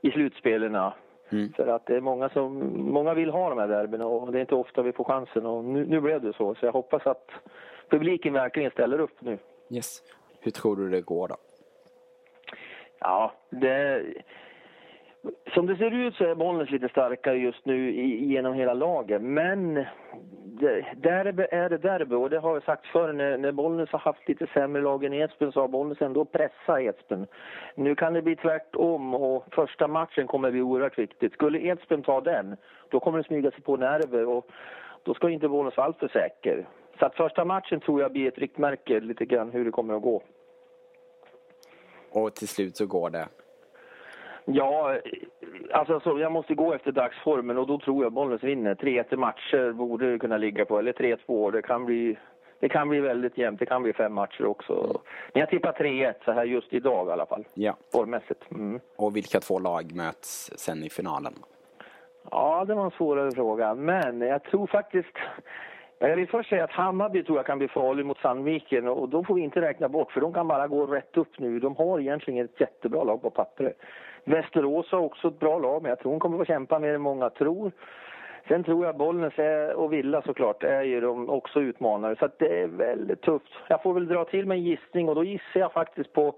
[0.00, 0.94] i slutspelarna.
[1.32, 1.52] Mm.
[1.52, 4.40] För att det är många som många vill ha de här derbyna och det är
[4.40, 5.46] inte ofta vi får chansen.
[5.46, 7.30] Och nu, nu blev det så, så jag hoppas att
[7.90, 9.38] publiken verkligen ställer upp nu.
[9.70, 10.02] Yes.
[10.40, 11.36] Hur tror du det går då?
[13.00, 14.04] Ja, det,
[15.54, 19.22] som det ser ut så är Bollnäs lite starkare just nu i, genom hela laget.
[19.22, 19.74] Men
[20.96, 24.28] derby är det derby och det har jag sagt förr när, när Bollnäs har haft
[24.28, 27.26] lite sämre lag än Edsbyn så har Bollnäs ändå pressat Edsbyn.
[27.74, 31.32] Nu kan det bli tvärtom och första matchen kommer bli oerhört viktigt.
[31.32, 32.56] Skulle Edsbyn ta den,
[32.88, 34.46] då kommer det smyga sig på nerver och
[35.02, 36.66] då ska inte Bollnäs vara alltför säker.
[36.98, 40.02] Så att första matchen tror jag blir ett riktmärke lite grann hur det kommer att
[40.02, 40.22] gå.
[42.10, 43.28] Och till slut så går det?
[44.52, 44.98] Ja,
[45.72, 48.74] alltså så jag måste gå efter dagsformen och då tror jag Bollnäs vinner.
[48.74, 51.50] 3-1 matcher borde det kunna ligga på, eller 3-2.
[51.50, 52.18] Det kan bli
[52.60, 53.60] det kan bli väldigt jämnt.
[53.60, 54.72] Det kan bli fem matcher också.
[54.72, 54.96] Mm.
[55.32, 57.44] Men jag tippar 3-1 så här just idag i alla fall.
[57.54, 57.76] Ja.
[57.92, 58.50] Formmässigt.
[58.50, 58.80] Mm.
[58.96, 61.32] Och vilka två lag möts sen i finalen?
[62.30, 63.74] Ja, det var en svårare fråga.
[63.74, 65.16] Men jag tror faktiskt...
[66.00, 69.24] Jag vill först säga att Hammarby tror jag kan bli farlig mot Sandviken och de
[69.24, 71.58] får vi inte räkna bort för de kan bara gå rätt upp nu.
[71.58, 73.78] De har egentligen ett jättebra lag på pappret.
[74.24, 77.00] Västerås har också ett bra lag men jag tror de kommer att kämpa mer än
[77.00, 77.72] många tror.
[78.48, 79.34] Sen tror jag Bollnäs
[79.74, 83.52] och Villa såklart är ju de också utmanare så det är väldigt tufft.
[83.68, 86.34] Jag får väl dra till med en gissning och då gissar jag faktiskt på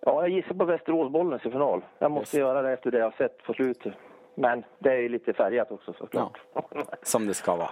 [0.00, 1.84] Ja, jag gissar på Västerås-Bollnäs i final.
[1.98, 2.40] Jag måste yes.
[2.40, 3.92] göra det efter det jag sett på slutet.
[4.38, 6.40] Men det är ju lite färgat också såklart.
[6.54, 6.68] Ja,
[7.02, 7.70] som det ska vara.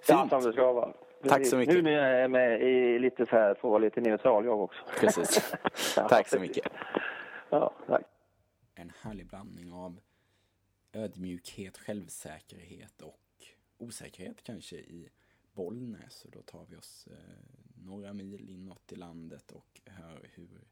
[0.00, 0.08] Fint.
[0.08, 0.92] Ja, som det ska vara.
[1.28, 1.74] Tack så mycket.
[1.74, 4.84] Nu när jag är med i lite så här, får vara lite neutral jag också.
[5.00, 5.54] Precis.
[5.94, 6.72] tack så mycket.
[7.50, 8.02] Ja, tack.
[8.74, 10.00] En härlig blandning av
[10.92, 13.20] ödmjukhet, självsäkerhet och
[13.78, 15.08] osäkerhet kanske i
[15.52, 16.24] Bollnäs.
[16.24, 17.16] Och då tar vi oss eh,
[17.84, 20.64] några mil inåt i landet och hör hur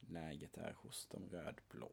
[0.00, 1.90] läget är hos de rödblå.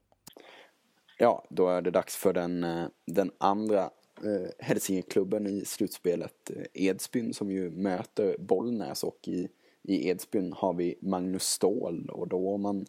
[1.18, 3.82] Ja, då är det dags för den, eh, den andra
[4.24, 6.50] eh, Hälsingeklubben i slutspelet.
[6.50, 9.48] Eh, Edsbyn som ju möter Bollnäs och i,
[9.84, 12.86] i Edsbyn har vi Magnus Ståhl och då om man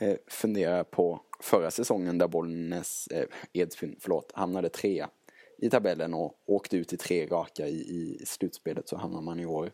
[0.00, 5.10] eh, funderar på förra säsongen där Bollnäs, eh, Edsbyn, förlåt, hamnade trea
[5.58, 9.46] i tabellen och åkte ut i tre raka i, i slutspelet så hamnar man i
[9.46, 9.70] år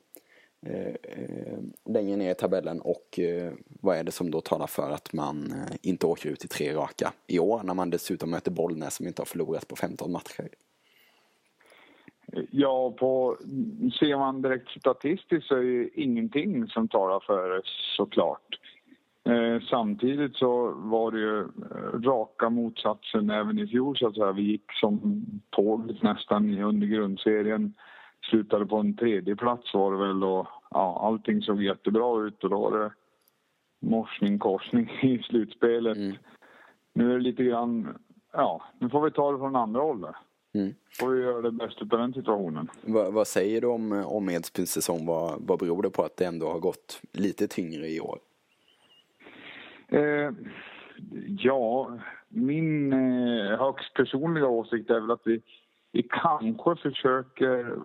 [0.67, 4.91] Eh, eh, längre ner i tabellen och eh, vad är det som då talar för
[4.91, 8.95] att man inte åker ut i tre raka i år när man dessutom möter Bollnäs
[8.95, 10.49] som inte har förlorat på 15 matcher?
[12.51, 13.37] Ja, på,
[13.99, 17.63] ser man direkt statistiskt så är det ingenting som talar för det
[17.97, 18.59] såklart.
[19.25, 21.49] Eh, samtidigt så var det ju
[22.11, 24.33] raka motsatsen även i fjol så att säga.
[24.33, 27.75] Vi gick som tåg nästan under grundserien
[28.31, 32.51] slutade på en tredje plats var det väl och ja, allting såg jättebra ut och
[32.51, 32.93] då var det
[33.81, 35.97] morsning korsning i slutspelet.
[35.97, 36.17] Mm.
[36.93, 37.99] Nu är det lite grann,
[38.33, 40.15] ja, nu får vi ta det från andra hållet.
[40.55, 40.75] Mm.
[41.01, 42.69] Får vi göra det bästa av den situationen.
[42.83, 45.07] Va, vad säger du om, om Edsbyns säsong?
[45.07, 48.19] Vad, vad beror det på att det ändå har gått lite tyngre i år?
[49.89, 50.31] Eh,
[51.39, 55.43] ja, min eh, högst personliga åsikt är väl att vi
[55.93, 57.77] vi kanske försöker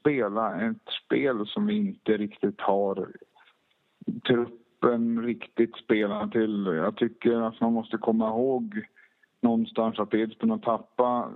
[0.00, 3.08] spela ett spel som vi inte riktigt har
[4.26, 6.66] truppen riktigt spelar till.
[6.66, 8.86] Jag tycker att man måste komma ihåg
[9.40, 11.32] någonstans att Edsbyn har tappat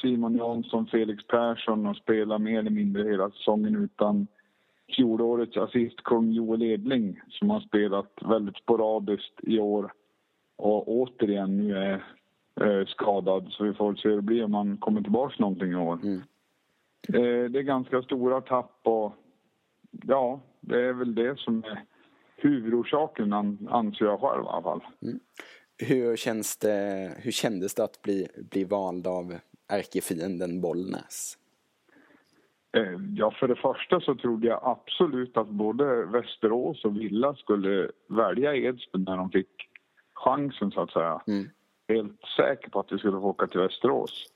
[0.00, 4.26] Simon Jansson, Felix Persson och spelar mer eller mindre hela säsongen utan
[4.96, 9.92] fjolårets assistkung Joel Edling som har spelat väldigt sporadiskt i år
[10.56, 12.04] och återigen nu är
[12.60, 13.46] eh, skadad.
[13.50, 15.98] Så vi får se hur det blir om han kommer tillbaka någonting i år.
[16.02, 16.22] Mm.
[17.08, 19.12] Eh, det är ganska stora tapp och
[19.90, 21.84] ja, det är väl det som är
[22.36, 23.32] huvudorsaken
[23.68, 24.80] anser jag själv i alla fall.
[25.02, 25.20] Mm.
[25.78, 29.34] Hur, känns det, hur kändes det att bli, bli vald av
[29.68, 31.38] ärkefienden Bollnäs?
[32.76, 37.90] Eh, ja, för det första så trodde jag absolut att både Västerås och Villa skulle
[38.08, 39.68] välja Edsbyn när de fick
[40.14, 41.22] chansen så att säga.
[41.26, 41.48] Mm
[41.88, 44.26] helt säker på att vi skulle få åka till Västerås.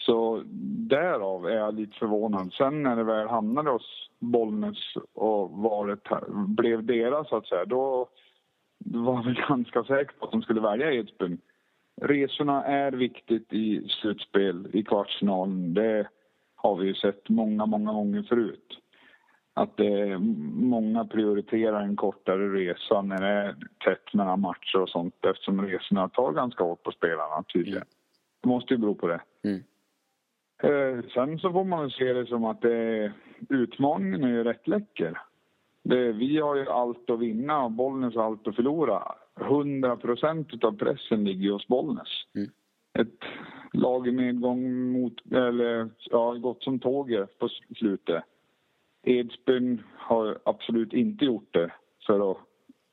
[0.00, 0.42] Så
[0.88, 2.52] därav är jag lite förvånad.
[2.52, 6.02] Sen när det väl hamnade hos Bollnäs och valet
[6.46, 8.08] blev deras så att säga, då
[8.78, 11.40] var jag ganska säker på att de skulle välja Edsbyn.
[12.00, 15.74] Resorna är viktigt i slutspel, i kvartsfinalen.
[15.74, 16.08] Det
[16.54, 18.78] har vi ju sett många, många gånger förut
[19.58, 20.18] att eh,
[20.54, 26.08] många prioriterar en kortare resa när det är tätt mellan matcher och sånt eftersom resorna
[26.08, 27.84] tar ganska hårt på spelarna tydligen.
[28.42, 29.20] Det måste ju bero på det.
[29.44, 29.62] Mm.
[30.62, 33.12] Eh, sen så får man se det som att det,
[33.48, 35.20] utmaningen är ju rätt läcker.
[35.82, 39.02] Det, vi har ju allt att vinna och Bollnäs har allt att förlora.
[39.40, 42.24] 100 procent av pressen ligger hos Bollnäs.
[42.34, 42.50] Mm.
[42.98, 43.24] Ett
[43.72, 48.24] lag i nedgång mot, eller ja, gått som tåget på slutet.
[49.02, 51.72] Edsbyn har absolut inte gjort det
[52.06, 52.38] för att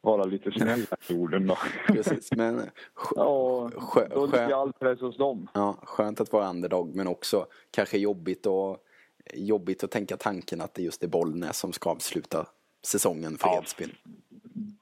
[0.02, 1.58] vara lite snäll i orden då.
[1.88, 2.62] Precis, men
[3.16, 3.70] ja,
[4.10, 5.48] då ligger all press hos dem.
[5.54, 8.78] Ja, skönt att vara underdog men också kanske jobbigt, och,
[9.34, 12.48] jobbigt att tänka tanken att det just är Bollnäs som ska avsluta
[12.86, 13.92] säsongen för ja, Edsbyn.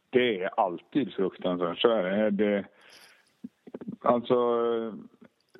[0.10, 2.66] Det är alltid fruktansvärt, så är det.
[4.02, 4.36] Alltså,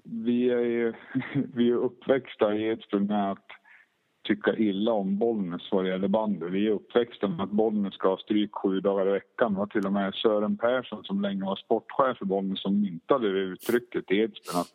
[0.04, 0.94] vi är ju
[1.56, 3.48] vi är uppväxta i Edsbyn med att
[4.24, 6.46] tycka illa om Bollnäs vad det gäller bandy.
[6.46, 9.56] Vi är uppväxta med att Bollnäs ska ha stryk sju dagar i veckan.
[9.56, 13.40] Var till och med Sören Persson som länge var sportchef för Bollnäs som myntade det
[13.40, 14.74] uttrycket i Edsbyn att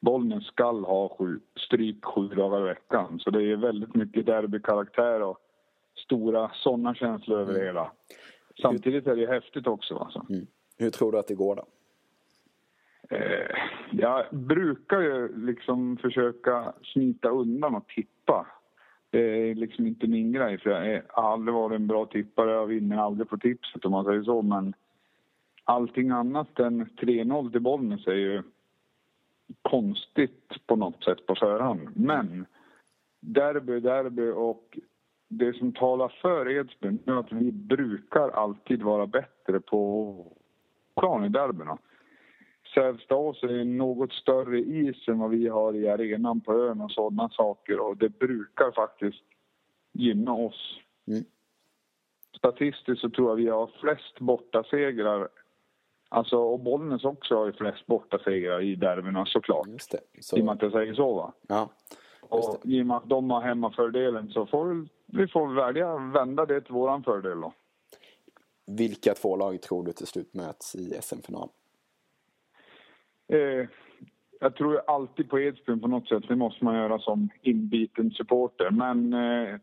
[0.00, 3.18] Bollnäs skall ha sju, stryk sju dagar i veckan.
[3.18, 5.38] Så det är väldigt mycket derbykaraktär och
[6.04, 7.92] stora sådana känslor över det hela.
[8.62, 9.96] Samtidigt är det häftigt också.
[9.96, 10.26] Alltså.
[10.30, 10.46] Mm.
[10.78, 11.64] Hur tror du att det går då?
[13.16, 13.56] Eh,
[13.90, 18.46] jag brukar ju liksom försöka smita undan och tippa.
[19.10, 22.50] Det är liksom inte min grej, för jag har aldrig varit en bra tippare.
[22.50, 24.74] Jag vinner aldrig på tipset om man säger så, men
[25.64, 28.42] allting annat än 3-0 till Bollnäs är ju
[29.62, 31.88] konstigt på något sätt på förhand.
[31.94, 32.46] Men
[33.20, 34.78] derby, derby och
[35.28, 40.14] det som talar för Edsbyn är att vi brukar alltid vara bättre på
[40.96, 41.78] plan i derbyna.
[42.74, 47.28] Sävstaås är något större is än vad vi har i arenan på ön och sådana
[47.28, 49.24] saker och det brukar faktiskt
[49.92, 50.80] gynna oss.
[51.06, 51.24] Mm.
[52.38, 55.28] Statistiskt så tror jag vi har flest bortasegrar
[56.12, 59.68] Alltså, och Bollnäs också har ju flest bortasegrar i derbyna såklart.
[59.68, 60.00] Just det.
[60.20, 60.36] Så...
[60.36, 61.32] I och med att jag säger så va?
[61.48, 61.68] Ja.
[62.20, 66.60] Och i och med att de har hemmafördelen så får vi får välja vända det
[66.60, 67.52] till våran fördel då.
[68.66, 71.48] Vilka två lag tror du till slut möts i SM-final?
[73.32, 73.68] Eh,
[74.40, 76.24] jag tror alltid på Edsbyn på något sätt.
[76.28, 78.70] Det måste man göra som inbiten supporter.
[78.70, 79.56] Men eh,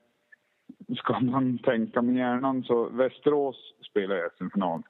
[0.98, 4.84] ska man tänka med hjärnan så Västerås spelar SM-final.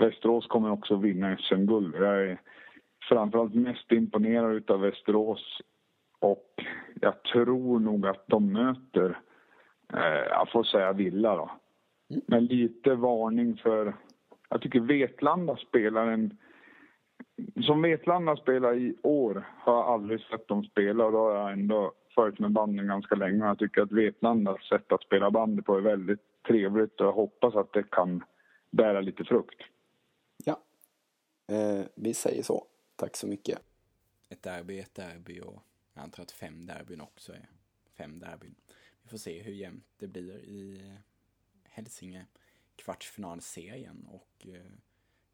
[0.00, 1.94] Västerås kommer också vinna SM-guld.
[1.94, 2.40] Jag är
[3.08, 5.60] framförallt mest imponerad av Västerås
[6.20, 6.64] och
[7.00, 9.18] jag tror nog att de möter,
[9.92, 11.50] eh, jag får säga Villa då.
[12.10, 12.22] Mm.
[12.26, 13.94] Men lite varning för,
[14.48, 16.38] jag tycker Vetlanda spelar en
[17.62, 21.52] som Vetlanda spelar i år har jag aldrig sett dem spela och då har jag
[21.52, 23.46] ändå följt med banden ganska länge.
[23.46, 27.54] Jag tycker att Vetlandas sätt att spela bandy på är väldigt trevligt och jag hoppas
[27.54, 28.24] att det kan
[28.70, 29.62] bära lite frukt.
[30.44, 30.60] Ja,
[31.48, 32.66] eh, vi säger så.
[32.96, 33.58] Tack så mycket.
[34.28, 35.62] Ett derby är ett derby och
[35.94, 37.48] jag antar att fem derbyn också är
[37.96, 38.54] fem derbyn.
[39.02, 40.92] Vi får se hur jämnt det blir i
[41.64, 42.26] Hälsinge
[42.76, 44.72] kvartsfinalserien och eh,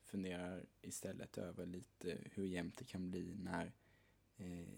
[0.07, 3.73] funderar istället över lite hur jämnt det kan bli när
[4.37, 4.69] eh,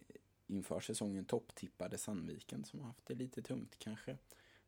[0.46, 4.18] inför säsongen topptippade Sandviken som har haft det lite tungt kanske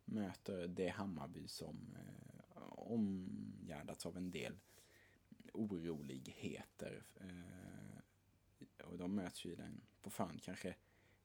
[0.05, 4.59] möter det Hammarby som eh, omgärdats av en del
[5.53, 7.03] oroligheter.
[7.21, 10.75] Eh, och de möts ju i den på förhand kanske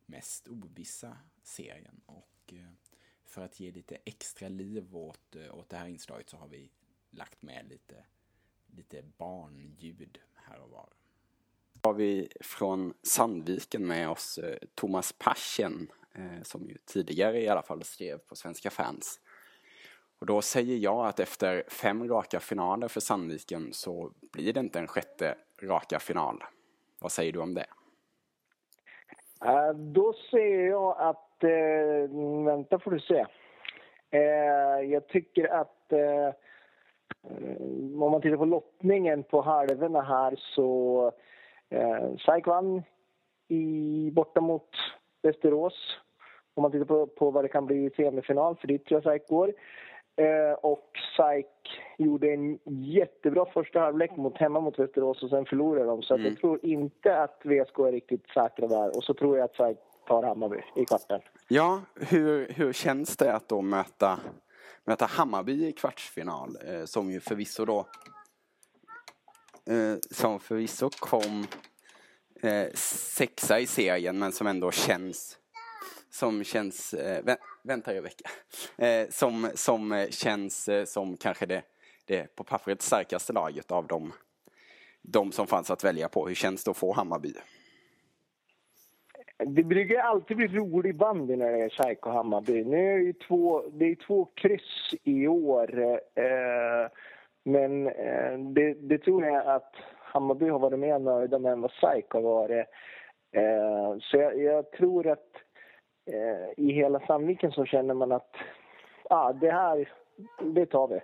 [0.05, 2.01] mest ovissa serien.
[2.05, 2.71] Och eh,
[3.23, 6.71] för att ge lite extra liv åt, eh, åt det här inslaget så har vi
[7.09, 8.05] lagt med lite
[8.75, 10.89] lite barnljud här och var.
[11.83, 17.61] Har vi från Sandviken med oss eh, Thomas Paschen eh, som ju tidigare i alla
[17.61, 19.19] fall skrev på Svenska fans.
[20.19, 24.79] Och då säger jag att efter fem raka finaler för Sandviken så blir det inte
[24.79, 26.43] en sjätte raka final.
[26.99, 27.67] Vad säger du om det?
[29.45, 31.21] Uh, då säger jag att,
[32.45, 33.25] vänta får du se.
[34.91, 36.33] Jag tycker att Eh,
[38.03, 41.11] om man tittar på lottningen på halvorna här så
[41.69, 42.83] eh, SAIK vann
[43.47, 44.69] i, borta mot
[45.21, 45.73] Västerås.
[46.53, 49.03] Om man tittar på, på vad det kan bli i semifinal, för dit tror jag
[49.03, 49.53] SAIK går.
[50.17, 55.85] Eh, och SAIK gjorde en jättebra första halvlek mot, hemma mot Västerås och sen förlorade
[55.85, 56.01] de.
[56.01, 56.27] Så mm.
[56.27, 58.97] jag tror inte att VSK är riktigt säkra där.
[58.97, 59.77] Och så tror jag att SAIK
[60.07, 61.21] tar Hammarby i kvarten.
[61.47, 64.19] Ja, hur, hur känns det att då möta
[64.85, 67.87] möta Hammarby i kvartsfinal eh, som ju förvisso då
[69.65, 71.47] eh, som förvisso kom
[72.41, 75.37] eh, sexa i serien men som ändå känns
[76.15, 78.29] som känns, eh, vä vänta Rebecka.
[78.77, 81.63] vecka, eh, som, som eh, känns eh, som kanske det,
[82.05, 84.13] det på pappret starkaste laget av de,
[85.01, 86.27] de som fanns att välja på.
[86.27, 87.33] Hur känns det att få Hammarby?
[89.37, 92.63] Det brukar alltid bli rolig bandy när det är SAIK och Hammarby.
[92.63, 95.79] Nu är det två, det är två kryss i år.
[96.15, 96.89] Eh,
[97.43, 101.71] men eh, det, det, tror jag att Hammarby har varit mer nöjda med än vad
[101.71, 102.65] SAIK har varit.
[103.31, 105.29] Eh, så jag, jag, tror att
[106.11, 108.35] eh, i hela Sandviken så känner man att
[109.09, 109.89] ah, det här,
[110.41, 110.99] det tar vi.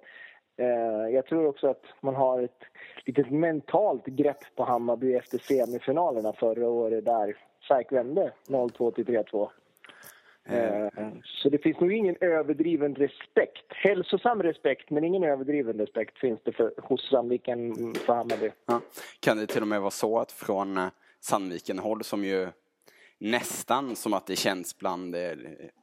[0.61, 2.63] Eh, jag tror också att man har ett
[3.05, 7.37] litet mentalt grepp på Hammarby efter semifinalerna förra året där
[7.67, 9.49] SAIK vände 0-2 till 3-2.
[10.43, 13.65] Eh, så det finns nog ingen överdriven respekt.
[13.69, 18.51] Hälsosam respekt, men ingen överdriven respekt finns det för, hos Sandviken för Hammarby.
[18.65, 18.81] Ja.
[19.19, 20.87] Kan det till och med vara så att från eh,
[21.19, 22.47] Sandviken-håll som ju
[23.17, 25.31] nästan som att det känns bland eh,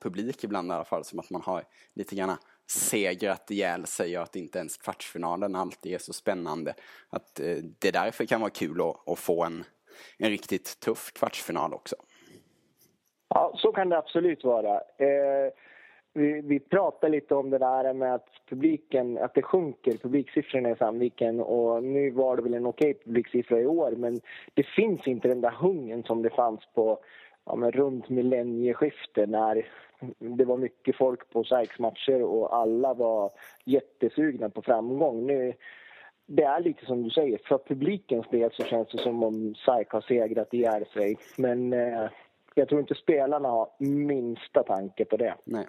[0.01, 1.63] publik ibland i alla fall, som att man har
[1.95, 2.37] lite grann
[2.71, 6.75] segrat ihjäl sig och att inte ens kvartsfinalen alltid är så spännande.
[7.11, 9.65] Att eh, det därför kan vara kul att, att få en,
[10.19, 11.97] en riktigt tuff kvartsfinal också.
[13.29, 14.75] Ja, så kan det absolut vara.
[14.75, 15.53] Eh,
[16.13, 20.77] vi, vi pratade lite om det där med att publiken, att det sjunker publiksiffrorna i
[20.77, 24.21] Sandviken och nu var det väl en okej publiksiffra i år men
[24.55, 26.99] det finns inte den där hungern som det fanns på
[27.45, 29.67] ja, men runt millennieskiftet när
[30.19, 33.31] det var mycket folk på SAIKs matcher och alla var
[33.65, 35.27] jättesugna på framgång.
[35.27, 35.55] Nu,
[36.27, 39.91] det är lite som du säger, för publikens del så känns det som om SAIK
[39.91, 41.17] har segrat ihjäl sig.
[41.37, 42.11] Men eh,
[42.55, 45.35] jag tror inte spelarna har minsta tanke på det.
[45.45, 45.67] Nej.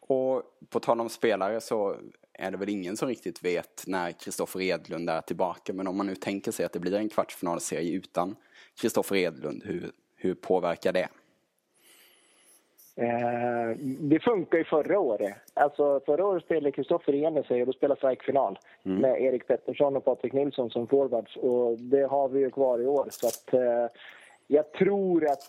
[0.00, 1.96] Och på tal om spelare så
[2.32, 5.72] är det väl ingen som riktigt vet när Kristoffer Edlund är tillbaka.
[5.72, 8.36] Men om man nu tänker sig att det blir en kvartsfinalserie utan
[8.80, 11.08] Kristoffer Edlund, hur, hur påverkar det?
[12.98, 15.34] Eh, det funkar ju förra året.
[15.54, 19.00] Alltså, förra året spelade Kristoffer igen sig och då spelade SAIK final mm.
[19.00, 21.36] med Erik Pettersson och Patrik Nilsson som forwards.
[21.36, 23.06] Och det har vi ju kvar i år.
[23.10, 23.86] Så att, eh,
[24.46, 25.42] jag tror att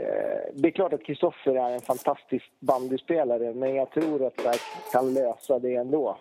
[0.00, 4.54] Eh, det är klart att Kristoffer är en fantastisk bandyspelare men jag tror att jag
[4.92, 6.18] kan lösa det ändå.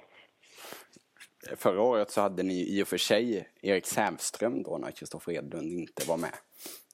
[1.55, 5.71] Förra året så hade ni i och för sig Erik Sävström då när Kristoffer Edlund
[5.71, 6.33] inte var med.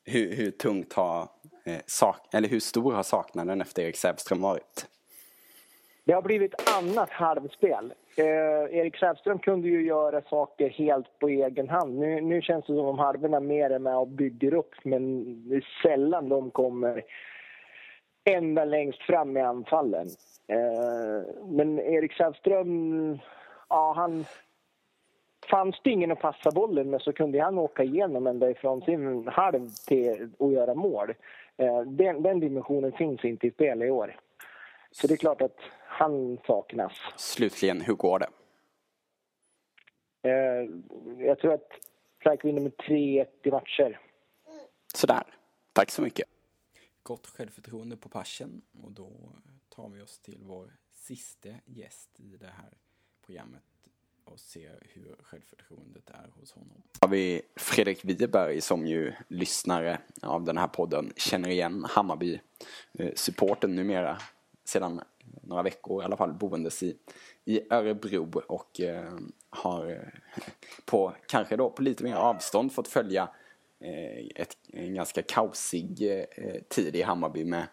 [0.06, 1.22] Hur, hur tungt har,
[1.66, 4.88] eh, sak, eller hur stor har saknaden efter Erik Sävström varit?
[6.04, 7.94] Det har blivit annat halvspel.
[8.18, 12.00] Eh, Erik Sävström kunde ju göra saker helt på egen hand.
[12.00, 15.56] Nu, nu känns det som om halvorna mer är med och bygger upp men det
[15.56, 17.04] är sällan de kommer
[18.24, 20.08] ända längst fram i anfallen.
[20.48, 23.20] Eh, men Erik Sävström,
[23.70, 24.26] ja han...
[25.50, 29.28] Fanns det ingen att passa bollen med så kunde han åka igenom ända ifrån sin
[29.28, 31.14] halv till att göra mål.
[31.58, 34.20] Eh, den, den dimensionen finns inte i spel i år.
[34.92, 36.94] Så det är klart att han saknas.
[37.18, 38.28] Slutligen, hur går det?
[40.30, 40.70] Eh,
[41.28, 41.70] jag tror att
[42.24, 44.00] Frank vinner med 3-1 i matcher.
[44.94, 45.24] Sådär.
[45.74, 46.28] Tack så mycket.
[47.04, 49.12] Gott självförtroende på passen och då
[49.70, 52.74] tar vi oss till vår sista gäst i det här
[53.26, 53.75] programmet
[54.26, 56.84] och se hur självförtroendet är hos honom.
[57.02, 64.18] Har vi Fredrik Wiberg som ju lyssnare av den här podden känner igen Hammarby-supporten numera
[64.64, 65.02] sedan
[65.42, 66.98] några veckor i alla fall boendes i,
[67.46, 69.14] i Örebro och eh,
[69.50, 70.12] har
[70.86, 73.30] på kanske då på lite mer avstånd fått följa
[73.80, 76.02] eh, ett, en ganska kaosig
[76.36, 77.68] eh, tid i Hammarby med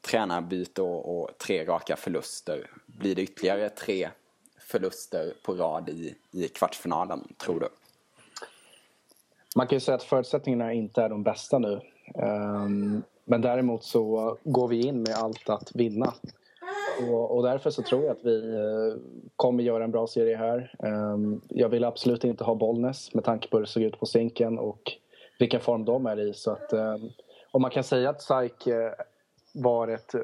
[0.00, 2.70] tränarbyte och, och, tre raka förluster.
[2.86, 4.08] Blir det ytterligare tre
[4.72, 7.68] förluster på rad i, i kvartsfinalen, tror du?
[9.56, 11.80] Man kan ju säga att förutsättningarna inte är de bästa nu.
[12.14, 16.14] Um, men däremot så går vi in med allt att vinna.
[17.10, 19.00] Och, och, därför så tror jag att vi eh,
[19.36, 20.74] kommer göra en bra serie här.
[20.78, 24.06] Um, jag vill absolut inte ha Bollnäs med tanke på hur det såg ut på
[24.06, 24.92] Zinken och
[25.38, 26.34] vilken form de är i.
[26.34, 27.10] Så att, ehm, um,
[27.50, 28.92] om man kan säga att SAIK uh, eh,
[29.52, 30.14] var ett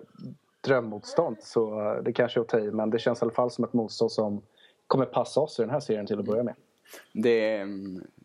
[0.69, 2.71] drömmotstånd så uh, det kanske är okej.
[2.71, 4.43] Men det känns i alla fall som ett motstånd som
[4.87, 6.55] kommer passa oss i den här serien till att börja med.
[7.13, 7.67] Det,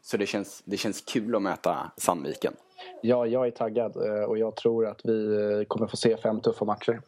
[0.01, 2.53] så det känns, det känns kul att möta Sandviken?
[3.01, 3.95] Ja, jag är taggad
[4.27, 7.01] och jag tror att vi kommer få se fem tuffa matcher.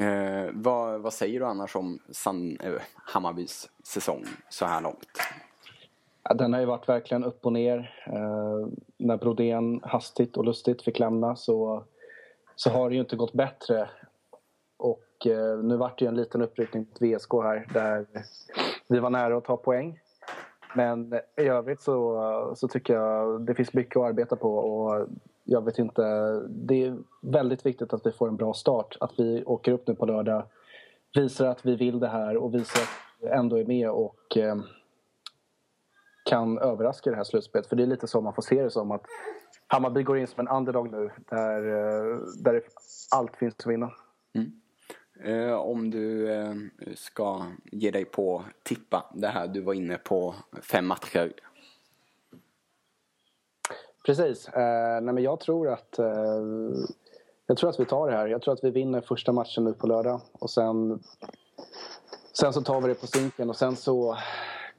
[0.00, 5.18] Eh, vad, vad, säger du annars om San, eh, Hammarbys säsong så här långt?
[6.22, 8.04] Ja, den har ju varit verkligen upp och ner.
[8.06, 11.84] Eh, när Brodén hastigt och lustigt fick lämna så,
[12.56, 13.88] så har det ju inte gått bättre.
[15.20, 18.06] Och eh, nu vart det ju en liten uppryckning mot VSK här där
[18.88, 20.00] vi var nära att ta poäng.
[20.74, 25.08] Men i övrigt så, så tycker jag det finns mycket att arbeta på och
[25.44, 26.02] jag vet inte.
[26.48, 28.96] Det är väldigt viktigt att vi får en bra start.
[29.00, 30.42] Att vi åker upp nu på lördag,
[31.14, 32.88] visar att vi vill det här och visar att
[33.20, 34.56] vi ändå är med och eh,
[36.24, 37.66] kan överraska i det här slutspelet.
[37.66, 39.02] För det är lite så man får se det som att
[39.66, 42.62] Hammarby går in som en underdog nu där, eh, där
[43.16, 43.90] allt finns att vinna.
[44.34, 44.52] Mm.
[45.24, 46.54] Eh, om du eh,
[46.94, 51.32] ska ge dig på tippa det här, du var inne på fem matcher.
[54.06, 54.48] Precis.
[54.48, 56.42] Eh, nej men jag tror att eh,
[57.46, 58.26] jag tror att vi tar det här.
[58.26, 61.00] Jag tror att vi vinner första matchen nu på lördag och sen
[62.32, 64.16] sen så tar vi det på sinken och sen så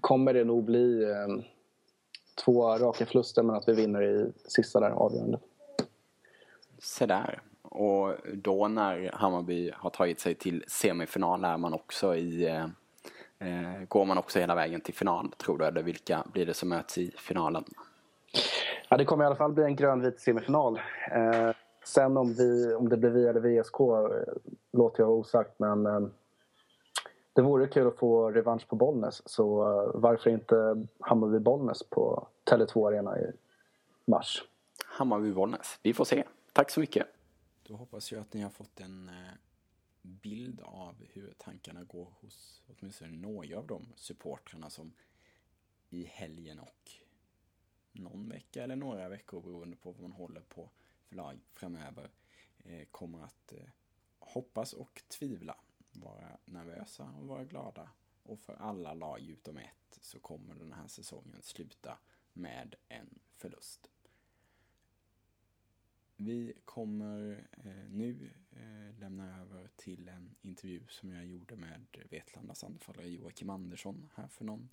[0.02, 1.44] kommer det nog bli eh,
[2.46, 5.40] två raka förluster men att vi vinner i sista där avgörande.
[6.80, 7.42] Se där.
[7.72, 12.64] Och då när Hammarby har tagit sig till semifinal är man också i eh,
[13.40, 15.66] eh, går man också hela vägen till final tror du?
[15.66, 17.64] Eller vilka blir det som möts i finalen?
[18.90, 20.80] Ja, det kommer i alla fall bli en grönvit semifinal.
[21.12, 21.52] Eh,
[21.86, 24.34] sen om, vi, om det blir vi eller VSK eh,
[24.72, 26.00] låter jag vara osagt men eh,
[27.34, 32.88] det vore kul att få revansch på Bollnäs så eh, varför inte Hammarby-Bollnäs på Tele2
[32.88, 33.32] Arena i
[34.06, 34.44] mars?
[34.98, 36.24] Hammarby-Bollnäs, vi får se.
[36.54, 37.08] Tack så mycket.
[37.72, 39.34] Då hoppas jag att ni har fått en eh,
[40.02, 44.94] bild av hur tankarna går hos åtminstone några av de supportrarna som
[45.90, 46.92] i helgen och
[47.92, 50.70] någon vecka eller några veckor beroende på vad man håller på
[51.08, 52.12] för lag framöver
[52.58, 53.70] eh, kommer att eh,
[54.20, 55.56] hoppas och tvivla
[55.92, 57.90] vara nervösa och vara glada.
[58.24, 61.98] Och för alla lag utom ett så kommer den här säsongen sluta
[62.34, 63.92] med en förlust.
[66.24, 72.64] Vi kommer eh, nu eh, lämna över till en intervju som jag gjorde med Vetlandas
[72.64, 74.70] anfallare Joakim Andersson här för någon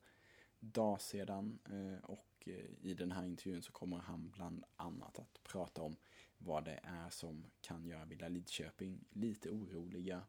[0.60, 1.58] dag sedan.
[1.64, 5.96] Eh, och eh, i den här intervjun så kommer han bland annat att prata om
[6.38, 10.22] vad det är som kan göra Villa Lidköping lite oroliga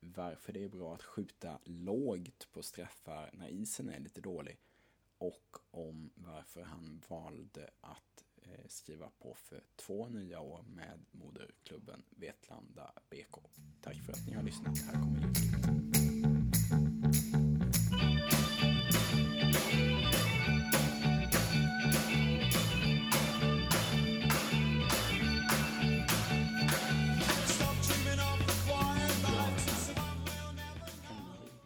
[0.00, 4.58] varför det är bra att skjuta lågt på straffar när isen är lite dålig
[5.18, 8.05] och om varför han valde att
[8.52, 13.38] Eh, skriva på för två nya år med moderklubben Vetlanda BK.
[13.80, 14.78] Tack för att ni har lyssnat.
[14.78, 15.46] Här kommer ljudet.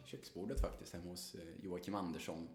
[0.05, 2.49] köksbordet faktiskt hemma hos eh, Joakim Andersson.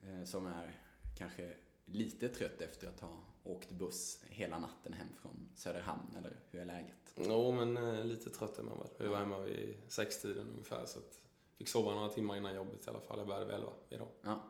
[0.00, 0.74] Eh, som är
[1.14, 1.54] kanske
[1.92, 6.64] lite trött efter att ha åkt buss hela natten hem från Söderhamn, eller hur är
[6.64, 7.14] läget?
[7.16, 8.88] Jo, men eh, lite trött är man väl.
[8.98, 11.20] Vi var hemma vid sextiden ungefär, så att
[11.56, 13.18] fick sova några timmar innan jobbet i alla fall.
[13.18, 14.08] Jag började vid elva idag.
[14.22, 14.42] Ja.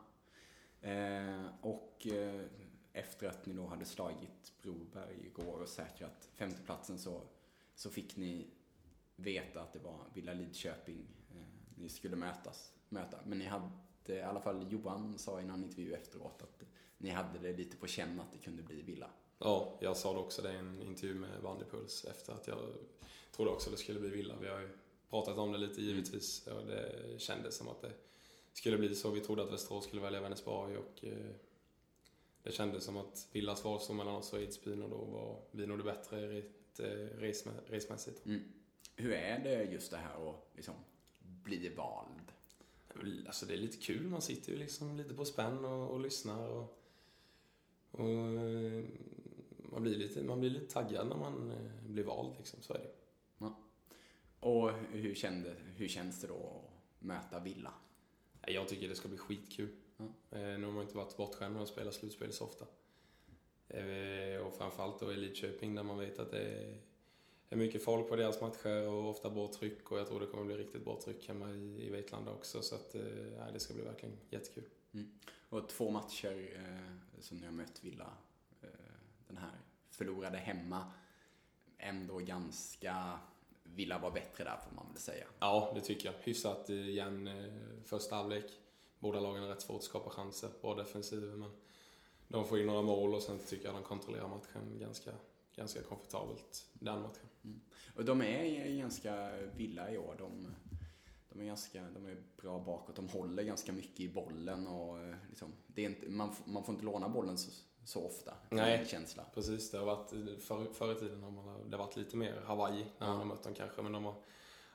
[0.88, 2.44] Eh, och eh,
[2.92, 7.22] efter att ni då hade slagit Broberg igår och säkrat femteplatsen så,
[7.74, 8.50] så fick ni
[9.16, 11.06] veta att det var Villa Lidköping
[11.80, 13.18] ni skulle mötas, möta.
[13.24, 13.70] Men ni hade,
[14.06, 16.64] i alla fall Johan sa i någon intervju efteråt att
[16.98, 19.10] ni hade det lite på känn att det kunde bli Villa.
[19.38, 22.58] Ja, jag sa det också det i en intervju med Vanderpuls efter att jag
[23.32, 24.34] trodde också att det skulle bli Villa.
[24.40, 24.68] Vi har ju
[25.10, 27.92] pratat om det lite givetvis och det kändes som att det
[28.52, 29.10] skulle bli så.
[29.10, 31.30] Vi trodde att Västerås skulle välja Vänersborg och eh,
[32.42, 35.66] det kändes som att Villas val stod mellan oss och Edsbyn och då var vi
[35.66, 36.42] nog det bättre
[37.68, 38.26] resmässigt.
[38.26, 38.40] Mm.
[38.96, 40.74] Hur är det just det här att liksom
[41.18, 42.32] bli vald?
[43.26, 44.08] Alltså det är lite kul.
[44.08, 46.48] Man sitter ju liksom lite på spänn och, och lyssnar.
[46.48, 46.77] Och,
[47.98, 48.84] och, eh,
[49.72, 52.34] man, blir lite, man blir lite taggad när man eh, blir vald.
[52.38, 52.62] Liksom.
[52.62, 52.90] Så är det.
[53.38, 53.58] Ja.
[54.40, 57.72] Och hur, kände, hur känns det då att möta Villa?
[58.46, 59.68] Jag tycker det ska bli skitkul.
[59.96, 60.04] Ja.
[60.30, 62.66] Eh, nu har man inte varit bortskämd med att spela slutspel så ofta.
[64.44, 66.74] Och framförallt då i Lidköping där man vet att det
[67.48, 70.44] är mycket folk på deras matcher och ofta bra tryck och jag tror det kommer
[70.44, 73.02] bli riktigt bra tryck hemma i, i Vetlanda också så att eh,
[73.52, 74.64] det ska bli verkligen jättekul.
[74.92, 75.10] Mm.
[75.48, 76.48] Och två matcher
[77.20, 78.12] som ni har mött Villa,
[78.62, 78.68] eh,
[79.26, 79.52] den här
[79.90, 80.92] förlorade hemma,
[81.78, 83.18] ändå ganska
[83.62, 85.26] Villa var bättre där får man väl säga.
[85.38, 86.14] Ja, det tycker jag.
[86.20, 87.52] Hyfsat igen eh,
[87.84, 88.52] första halvlek.
[88.98, 91.50] Båda lagen har rätt svårt att skapa chanser, bra defensiver men
[92.28, 95.10] de får in några mål och sen tycker jag de kontrollerar matchen ganska,
[95.56, 97.28] ganska komfortabelt den matchen.
[97.44, 97.60] Mm.
[97.96, 100.14] Och de är ganska villa i år.
[100.18, 100.54] De,
[101.28, 102.96] de, är ganska, de är bra bakåt.
[102.96, 106.74] De håller ganska mycket i bollen och eh, liksom, det är inte, man, man får
[106.74, 107.50] inte låna bollen så,
[107.84, 108.34] så ofta.
[108.50, 109.24] Nej, känsla.
[109.34, 109.70] precis.
[109.70, 110.10] Det har varit,
[110.42, 113.24] förr, förr i tiden har man, det har varit lite mer Hawaii när man har
[113.24, 113.82] mött dem kanske.
[113.82, 114.14] Men de har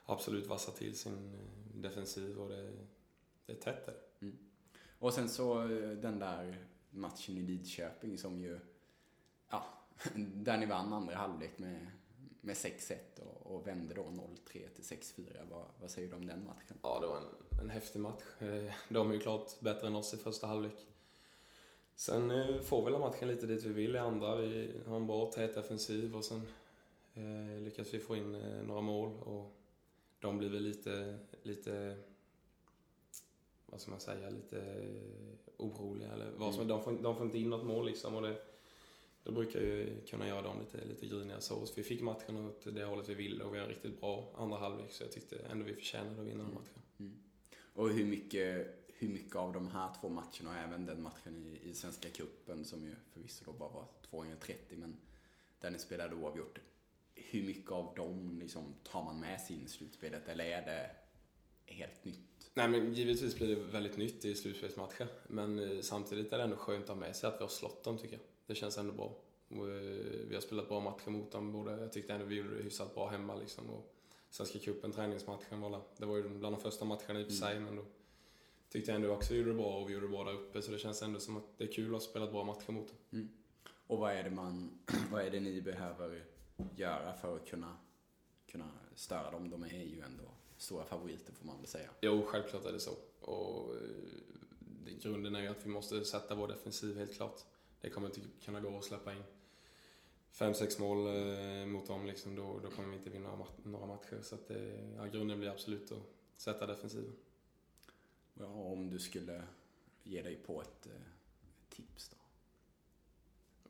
[0.06, 2.72] absolut vassat till sin eh, defensiv och det,
[3.46, 3.96] det är tätt där.
[4.20, 4.38] Mm.
[4.98, 8.60] Och sen så eh, den där matchen i Lidköping som ju,
[9.50, 9.66] ja,
[10.16, 11.86] där ni vann andra halvlek med
[12.44, 15.24] med 6-1 och, och vände då 0-3 till 6-4.
[15.50, 16.78] Vad, vad, säger du om den matchen?
[16.82, 18.22] Ja, det var en, en häftig match.
[18.38, 20.86] Eh, de är ju klart bättre än oss i första halvlek.
[21.94, 24.36] Sen eh, får väl matchen lite dit vi vill i andra.
[24.36, 26.42] Vi har en bra tät defensiv och sen
[27.14, 29.52] eh, lyckas vi få in eh, några mål och
[30.20, 31.96] de blir väl lite, lite
[33.66, 34.86] vad ska man säga, lite
[35.56, 36.76] oroliga eller vad som mm.
[36.76, 38.36] de, får, de får inte in något mål liksom och det,
[39.24, 41.66] då brukar ju kunna göra dem lite, lite griniga så.
[41.66, 44.32] så vi fick matchen åt det hållet vi ville och vi har en riktigt bra
[44.36, 46.54] andra halvlek så jag tyckte ändå vi förtjänade att vinna mm.
[46.54, 46.82] matchen.
[46.98, 47.12] Mm.
[47.72, 51.68] Och hur mycket, hur mycket av de här två matcherna och även den matchen i,
[51.68, 54.96] i Svenska Cupen som ju förvisso då bara var 2 gånger 30 men
[55.60, 56.58] där ni spelade oavgjort.
[57.14, 60.90] Hur mycket av dem liksom tar man med sig in i slutspelet eller är det
[61.74, 62.50] helt nytt?
[62.54, 66.56] Nej men givetvis blir det väldigt nytt i slutspelsmatcher men eh, samtidigt är det ändå
[66.56, 68.92] skönt att ha med sig att vi har slått dem tycker jag det känns ändå
[68.92, 69.16] bra.
[69.50, 71.80] Eh, vi har spelat bra matcher mot dem både.
[71.80, 73.70] Jag tyckte ändå vi gjorde det hyfsat bra hemma liksom.
[73.70, 73.94] Och
[74.30, 77.52] Svenska cupen, träningsmatchen var Det var ju bland de första matcherna i och för sig,
[77.56, 77.64] mm.
[77.64, 77.84] men då
[78.68, 80.62] tyckte jag ändå också vi gjorde det bra och vi gjorde det bra där uppe.
[80.62, 82.88] Så det känns ändå som att det är kul att ha spelat bra matcher mot
[82.88, 82.96] dem.
[83.12, 83.28] Mm.
[83.86, 84.78] Och vad är det man,
[85.12, 86.24] vad är det ni behöver
[86.76, 87.76] göra för att kunna,
[88.46, 89.50] kunna störa dem?
[89.50, 90.24] De är ju ändå
[90.56, 91.90] stora favoriter får man väl säga.
[92.00, 92.94] Jo, självklart är det så.
[93.20, 97.40] Och eh, grunden är ju att vi måste sätta vår defensiv helt klart
[97.84, 99.22] det kommer inte kunna gå att släppa in
[100.30, 104.20] fem, sex mål eh, mot dem, liksom, då, då kommer vi inte vinna några matcher.
[104.22, 106.02] Så att, eh, ja, grunden blir absolut att
[106.36, 107.16] sätta defensiven.
[108.34, 109.42] Ja, om du skulle
[110.02, 110.92] ge dig på ett, eh,
[111.68, 112.16] tips då?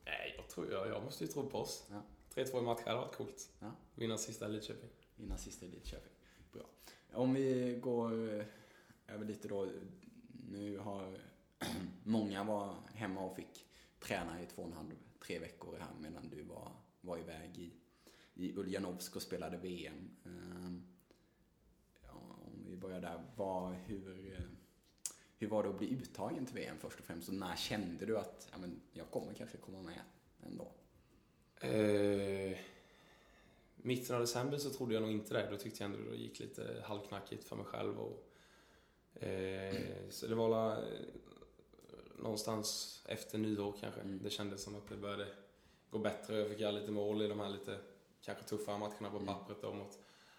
[0.04, 1.84] Nej, jag, tror, jag, jag måste ju tro på oss.
[1.90, 2.02] Ja.
[2.34, 3.50] 3-2 i match hade varit coolt.
[3.58, 3.70] Ja.
[3.94, 4.90] Vinna sista Lidköping.
[5.16, 6.12] Vinna sista Lidköping.
[6.52, 6.66] Bra.
[7.12, 8.12] Om vi går
[9.06, 9.68] över lite då.
[10.50, 11.18] Nu har
[12.04, 13.66] många var hemma och fick
[14.04, 14.92] tränade i två och en halv,
[15.26, 17.72] tre veckor här medan du var, var iväg i,
[18.34, 20.10] i Uljanovsk och spelade VM.
[20.24, 20.82] Ehm,
[22.02, 22.12] ja,
[22.46, 24.44] om vi börjar där, var, hur, eh,
[25.38, 27.28] hur var det att bli uttagen till VM först och främst?
[27.28, 30.00] Och när kände du att ja, men jag kommer kanske komma med
[30.42, 30.72] ändå?
[31.60, 32.58] Eh,
[33.76, 35.50] mitten av december så trodde jag nog inte det.
[35.50, 37.98] Då tyckte jag ändå det gick lite halvknackigt för mig själv.
[37.98, 40.48] Och, eh, så det var
[42.18, 44.00] någonstans efter nyår kanske.
[44.00, 44.20] Mm.
[44.22, 45.26] Det kändes som att det började
[45.90, 46.38] gå bättre.
[46.38, 47.78] Jag fick göra lite mål i de här lite
[48.22, 49.26] kanske tuffare matcherna på mm.
[49.26, 49.98] pappret då mot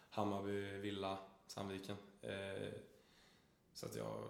[0.10, 1.18] Hammarby, Villa,
[1.48, 1.98] Sandviken.
[2.22, 2.74] Eh,
[3.74, 4.30] så att jag,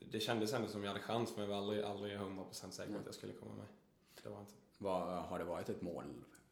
[0.00, 2.82] det kändes ändå som jag hade chans men jag var aldrig, aldrig 100% säker på
[2.82, 3.00] mm.
[3.00, 3.66] att jag skulle komma med.
[4.22, 4.54] Det var inte.
[4.78, 6.04] Var, har det varit ett mål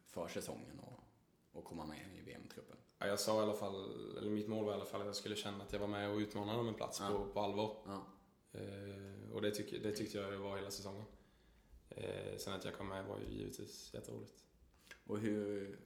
[0.06, 2.76] för säsongen att, att komma med i VM-truppen?
[2.98, 3.74] Ja, jag sa i alla fall,
[4.18, 6.10] eller mitt mål var i alla fall att jag skulle känna att jag var med
[6.10, 7.08] och utmanade om en plats ja.
[7.08, 7.76] på, på allvar.
[7.86, 8.04] Ja.
[8.52, 11.04] Eh, och det, tyck, det tyckte jag var hela säsongen.
[11.88, 14.44] Eh, sen att jag kom med var ju givetvis jätteroligt.
[15.06, 15.78] Och hur,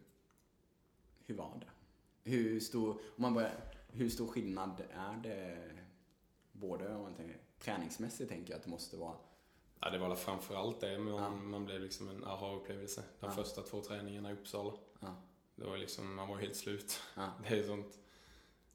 [1.26, 1.70] hur var det?
[2.30, 5.70] Hur stor, om man börjar, hur stor skillnad är det
[6.52, 9.16] både om man tänker, träningsmässigt tänker jag att det måste vara?
[9.80, 11.30] Ja, det var framförallt det, men ja.
[11.30, 13.02] man blev liksom en aha-upplevelse.
[13.20, 13.32] De ja.
[13.32, 14.72] första två träningarna i Uppsala.
[15.00, 15.14] Ja.
[15.54, 17.00] Det var liksom, man var helt slut.
[17.14, 17.32] Ja.
[17.48, 17.98] Det är sånt,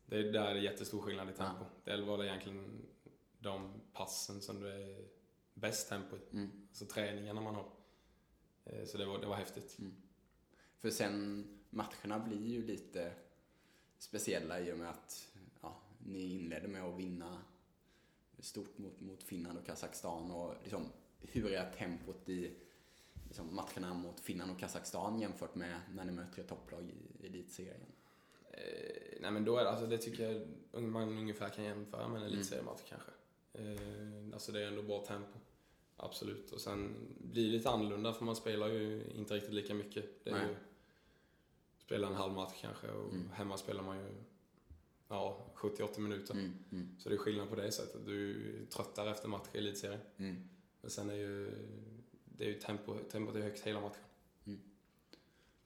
[0.06, 1.66] det är där det är jättestor skillnad i tempo.
[1.84, 1.96] Ja.
[1.98, 2.86] Det var det egentligen
[3.42, 5.08] de passen som du är
[5.54, 6.18] bäst tempo.
[6.32, 6.50] Mm.
[6.70, 7.70] Alltså träningarna man har.
[8.66, 9.80] Eh, så det var, det var häftigt.
[9.80, 9.94] Mm.
[10.78, 13.14] För sen, matcherna blir ju lite
[13.98, 15.32] speciella i och med att
[15.62, 17.42] ja, ni inledde med att vinna
[18.40, 20.32] stort mot, mot Finland och Kazakstan.
[20.32, 20.86] Och liksom,
[21.20, 22.54] hur är tempot i
[23.28, 27.92] liksom, matcherna mot Finland och Kazakstan jämfört med när ni möter ett topplag i elitserien?
[28.52, 32.18] Eh, nej men då är det, alltså det tycker jag man ungefär kan jämföra med
[32.18, 32.34] en mm.
[32.34, 32.90] elitseriematch mm.
[32.90, 33.12] kanske.
[33.54, 35.40] Eh, alltså det är ändå bra tempo.
[35.98, 36.52] Absolut.
[36.52, 40.24] Och sen blir det lite annorlunda för man spelar ju inte riktigt lika mycket.
[40.24, 40.56] Det är ju,
[41.78, 43.30] spelar en halv match kanske och mm.
[43.32, 44.10] hemma spelar man ju
[45.08, 46.34] ja, 70-80 minuter.
[46.34, 46.96] Mm, mm.
[47.00, 48.06] Så det är skillnad på det sättet.
[48.06, 50.02] Du är tröttare efter matcher i elitserien.
[50.18, 50.50] Mm.
[50.82, 51.52] Men sen är ju,
[52.26, 54.04] det är ju tempo, tempot är högt hela matchen.
[54.46, 54.60] Mm.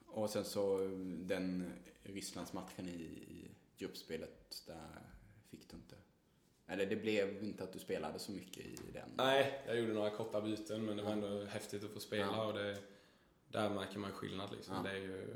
[0.05, 0.77] Och sen så
[1.19, 1.73] den
[2.03, 5.01] Rysslandsmatchen i, i gruppspelet, där
[5.49, 5.95] fick du inte
[6.68, 9.09] eller det blev inte att du spelade så mycket i den?
[9.16, 12.45] Nej, jag gjorde några korta byten men det var ändå häftigt att få spela ja.
[12.45, 12.78] och det,
[13.47, 14.76] där märker man skillnad liksom.
[14.76, 14.82] Ja.
[14.84, 15.28] Det är ju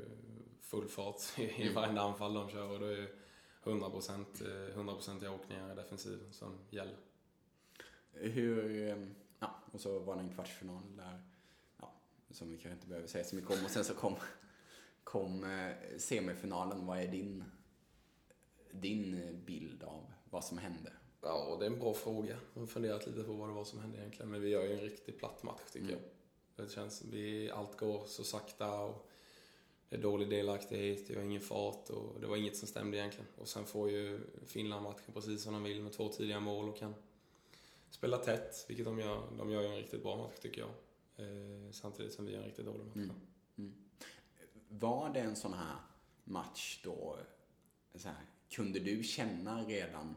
[0.60, 1.74] full fart i mm.
[1.74, 3.08] varenda anfall de kör och det är
[3.64, 4.24] 100%,
[4.74, 6.96] 100% i åkningar i defensiven som gäller.
[8.12, 11.22] Hur, ehm, ja, och så var det en kvartsfinal där,
[11.80, 11.92] ja,
[12.30, 14.16] som vi kanske inte behöver säga så mycket om och sen så kom,
[15.04, 16.86] kom eh, semifinalen.
[16.86, 17.44] Vad är din,
[18.70, 20.92] din bild av vad som hände?
[21.22, 22.36] Ja, det är en bra fråga.
[22.54, 24.30] Jag har funderat lite på vad det var som hände egentligen.
[24.30, 26.00] Men vi gör ju en riktigt platt match tycker mm.
[26.56, 26.66] jag.
[26.66, 29.10] Det känns, vi, allt går så sakta och
[29.88, 33.26] det är dålig delaktighet, vi har ingen fart och det var inget som stämde egentligen.
[33.38, 36.78] Och sen får ju Finland matchen precis som de vill med två tidiga mål och
[36.78, 36.94] kan
[37.90, 39.22] spela tätt, vilket de gör.
[39.38, 40.70] De gör ju en riktigt bra match tycker jag.
[41.26, 42.96] Eh, samtidigt som vi gör en riktigt dålig match.
[42.96, 43.16] Mm.
[43.58, 43.74] Mm.
[44.68, 45.76] Var det en sån här
[46.24, 47.16] match då,
[47.94, 50.16] så här, kunde du känna redan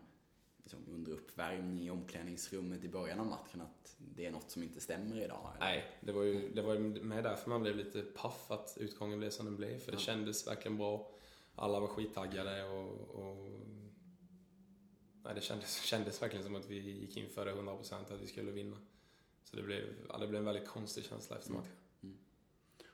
[0.64, 4.82] liksom, under uppvärmning i omklädningsrummet i början av matchen att det är något som inte
[4.82, 5.52] stämmer idag?
[5.56, 5.66] Eller?
[5.66, 9.30] Nej, det var ju det var med därför man blev lite paff att utgången blev
[9.30, 9.80] som den blev.
[9.80, 11.12] För det kändes verkligen bra.
[11.56, 13.60] Alla var skittaggade och, och
[15.24, 18.28] nej, det kändes, kändes verkligen som att vi gick in för det 100% att vi
[18.28, 18.78] skulle vinna.
[19.44, 21.76] Så det blev, ja, det blev en väldigt konstig känsla efter matchen.
[22.02, 22.18] Mm.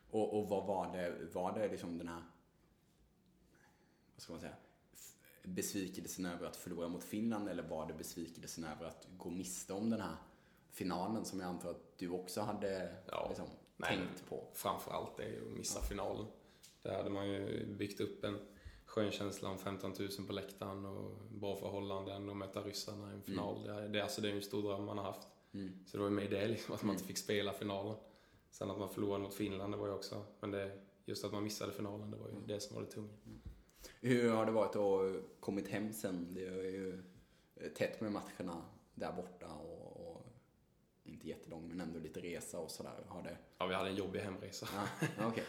[0.09, 2.24] Och, och vad var det, var det liksom den här,
[4.15, 4.55] vad ska man säga,
[5.43, 9.89] besvikelsen över att förlora mot Finland eller var det besvikelsen över att gå miste om
[9.89, 10.15] den här
[10.71, 14.47] finalen som jag antar att du också hade ja, liksom, nej, tänkt på?
[14.53, 15.85] Framförallt det, att missa ja.
[15.85, 16.25] finalen.
[16.81, 18.37] Där hade man ju byggt upp en
[18.85, 23.21] skön känsla om 15 000 på läktaren och bra förhållanden och möta ryssarna i en
[23.21, 23.69] final.
[23.69, 23.81] Mm.
[23.81, 25.27] Det, det, alltså, det är ju en stor dröm man har haft.
[25.53, 25.85] Mm.
[25.85, 27.07] Så det var ju med det liksom, att man inte mm.
[27.07, 27.95] fick spela finalen.
[28.51, 31.43] Sen att man förlorade mot Finland, det var ju också, men det, just att man
[31.43, 32.47] missade finalen, det var ju mm.
[32.47, 33.13] det som var det tunga.
[33.25, 33.39] Mm.
[34.02, 36.34] Hur har det varit att kommit hem sen?
[36.34, 37.04] Det är ju
[37.76, 38.62] tätt med matcherna
[38.95, 40.26] där borta och, och
[41.04, 43.04] inte jättelång men ändå lite resa och sådär.
[43.08, 43.38] Har det...
[43.58, 44.68] Ja, vi hade en jobbig hemresa.
[45.18, 45.43] Ja, okay.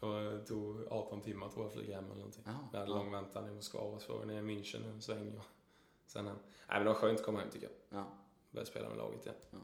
[0.38, 2.42] det tog 18 timmar tror jag att flyga hem eller någonting.
[2.46, 2.96] Ja, vi hade ja.
[2.96, 5.44] lång väntan i Moskva och så var vi nere i München en sväng och
[6.06, 6.36] sen hem.
[6.36, 8.00] Nej men det var skönt att komma hem tycker jag.
[8.00, 8.06] Ja.
[8.50, 9.38] Börja spela med laget igen.
[9.50, 9.58] Ja.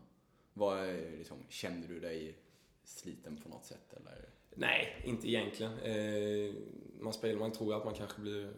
[0.53, 2.39] Var, liksom, kände du dig
[2.85, 4.29] sliten på något sätt eller?
[4.55, 5.79] Nej, inte egentligen.
[5.79, 6.55] Eh,
[7.01, 8.53] man, spelar, man tror att man kanske blir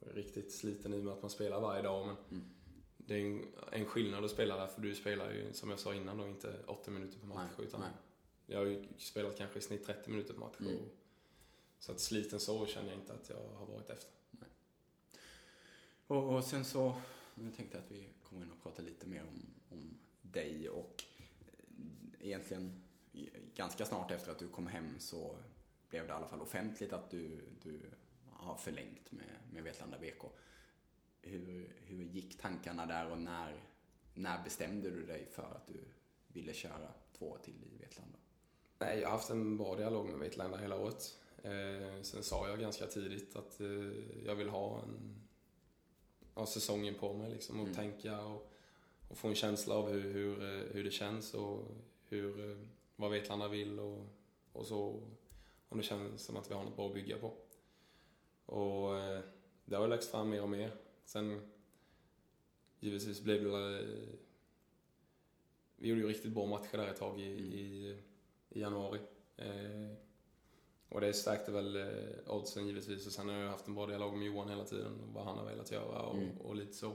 [0.00, 2.06] riktigt sliten i och med att man spelar varje dag.
[2.06, 2.44] Men mm.
[2.96, 5.94] Det är en, en skillnad att spela där, för du spelar ju som jag sa
[5.94, 7.50] innan då inte 80 minuter per match.
[7.58, 7.90] Nej, utan nej.
[8.46, 10.56] Jag har ju spelat kanske i snitt 30 minuter per match.
[10.60, 10.76] Mm.
[11.78, 14.10] så att sliten så känner jag inte att jag har varit efter.
[16.06, 16.94] Och, och, sen så,
[17.34, 22.26] jag tänkte att vi kommer in och prata lite mer om, om dig och eh,
[22.26, 22.82] egentligen
[23.54, 25.36] ganska snart efter att du kom hem så
[25.88, 27.80] blev det i alla fall offentligt att du, du
[28.30, 30.24] har förlängt med, med Vetlanda BK.
[31.22, 33.64] Hur, hur gick tankarna där och när,
[34.14, 35.80] när bestämde du dig för att du
[36.28, 36.88] ville köra
[37.18, 38.18] två år till i Vetlanda?
[38.78, 41.18] Nej, jag har haft en bra dialog med Vetlanda hela året.
[41.42, 43.66] Eh, sen sa jag ganska tidigt att eh,
[44.24, 45.26] jag vill ha en
[46.36, 47.76] ha säsongen på mig liksom, och mm.
[47.76, 48.52] tänka och,
[49.08, 51.64] och, få en känsla av hur, hur, eh, hur det känns och
[52.08, 52.56] hur, eh,
[52.96, 54.06] vad Vetlanda vill och,
[54.52, 55.02] och så
[55.68, 57.34] om det känns som att vi har något bra att bygga på.
[58.46, 59.20] Och eh,
[59.64, 60.72] det har lagts fram mer och mer.
[61.04, 61.40] Sen
[62.80, 63.86] givetvis blev det...
[65.76, 67.52] Vi gjorde ju riktigt bra matcher där ett tag i, mm.
[67.52, 67.98] i,
[68.48, 69.00] i, januari.
[69.36, 69.96] Eh,
[70.88, 73.06] och det stärkte väl eh, oddsen givetvis.
[73.06, 75.44] Och sen har jag haft en bra dialog med Johan hela tiden, vad han har
[75.44, 76.38] velat göra och, mm.
[76.38, 76.92] och lite så.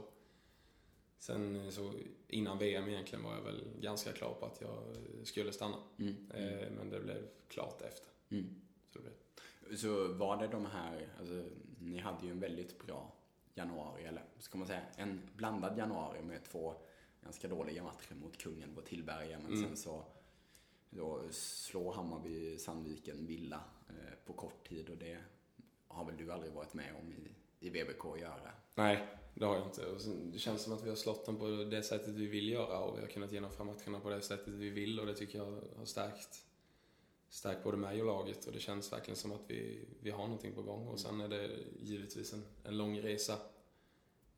[1.22, 1.92] Sen eh, så
[2.28, 4.82] innan VM egentligen var jag väl ganska klar på att jag
[5.24, 5.76] skulle stanna.
[5.98, 6.30] Mm.
[6.34, 8.08] Eh, men det blev klart efter.
[8.30, 8.54] Mm.
[8.90, 9.76] Så, det blev...
[9.76, 11.44] så var det de här, alltså,
[11.78, 13.14] ni hade ju en väldigt bra
[13.54, 16.74] januari, eller ska man säga en blandad januari med två
[17.22, 19.38] ganska dåliga matcher mot kungen på Tillberga.
[19.38, 19.64] Men mm.
[19.64, 20.04] sen så
[20.90, 25.18] då slår Hammarby Sandviken Villa eh, på kort tid och det
[25.88, 28.52] har väl du aldrig varit med om i, i att göra?
[28.74, 29.86] Nej, det har jag inte.
[29.86, 30.00] Och
[30.32, 32.96] det känns som att vi har slått dem på det sättet vi vill göra och
[32.96, 35.84] vi har kunnat genomföra matcherna på det sättet vi vill och det tycker jag har
[35.84, 36.44] stärkt,
[37.28, 40.54] stärkt både mig och laget och det känns verkligen som att vi, vi har någonting
[40.54, 40.88] på gång.
[40.88, 41.50] Och sen är det
[41.82, 43.32] givetvis en, en lång resa.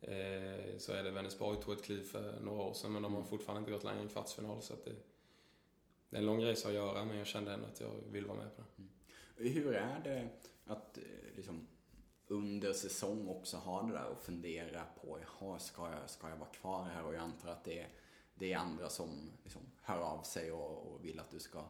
[0.00, 3.20] Eh, så är det Vänersborg tog ett kliv för några år sedan men de har
[3.20, 3.30] mm.
[3.30, 4.94] fortfarande inte gått längre än kvartsfinal så att det,
[6.10, 8.38] det är en lång resa att göra men jag kände ändå att jag vill vara
[8.38, 8.82] med på det.
[8.82, 8.90] Mm.
[9.54, 10.28] Hur är det
[10.66, 11.04] att eh,
[11.36, 11.66] liksom,
[12.28, 16.48] under säsong också ha det där och fundera på, jaha, ska jag, ska jag vara
[16.48, 17.04] kvar här?
[17.04, 17.88] Och jag antar att det är,
[18.34, 21.64] det är andra som liksom, hör av sig och, och vill att du ska,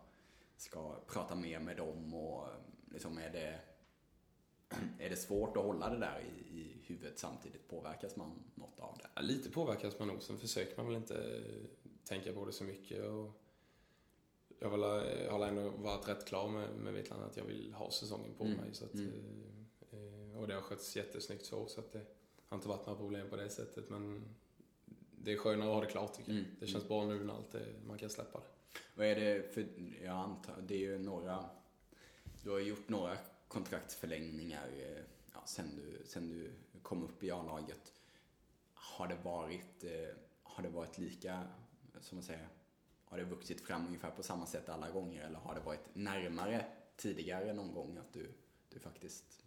[0.56, 2.48] ska prata mer med dem och
[2.92, 3.60] liksom, är det
[4.98, 7.68] är det svårt att hålla det där i, i huvudet samtidigt?
[7.68, 9.08] Påverkas man något av det?
[9.14, 10.22] Ja, lite påverkas man nog.
[10.22, 11.42] Sen försöker man väl inte
[12.04, 13.04] tänka på det så mycket.
[13.04, 13.40] Och
[14.58, 14.70] jag
[15.30, 18.56] har ändå varit rätt klar med, med Vetlanda att jag vill ha säsongen på mm.
[18.56, 18.74] mig.
[18.74, 19.63] Så att, mm.
[20.36, 22.00] Och det har skötts jättesnyggt så, så att det
[22.48, 23.90] har inte varit några problem på det sättet.
[23.90, 24.22] Men
[25.10, 26.40] det är skönare att ha det klart tycker jag.
[26.40, 26.50] Mm.
[26.60, 28.46] Det känns bra nu när allt är, man kan släppa det.
[28.94, 29.66] Vad är det för,
[30.02, 31.50] jag antar, det är ju några,
[32.42, 33.16] du har gjort några
[33.48, 36.50] kontraktsförlängningar eh, ja, sen, du, sen du
[36.82, 37.92] kom upp i A-laget.
[38.74, 41.42] Har det varit, eh, har det varit lika,
[42.00, 42.48] som man säger,
[43.04, 46.66] har det vuxit fram ungefär på samma sätt alla gånger eller har det varit närmare
[46.96, 48.28] tidigare någon gång att du,
[48.68, 49.43] du faktiskt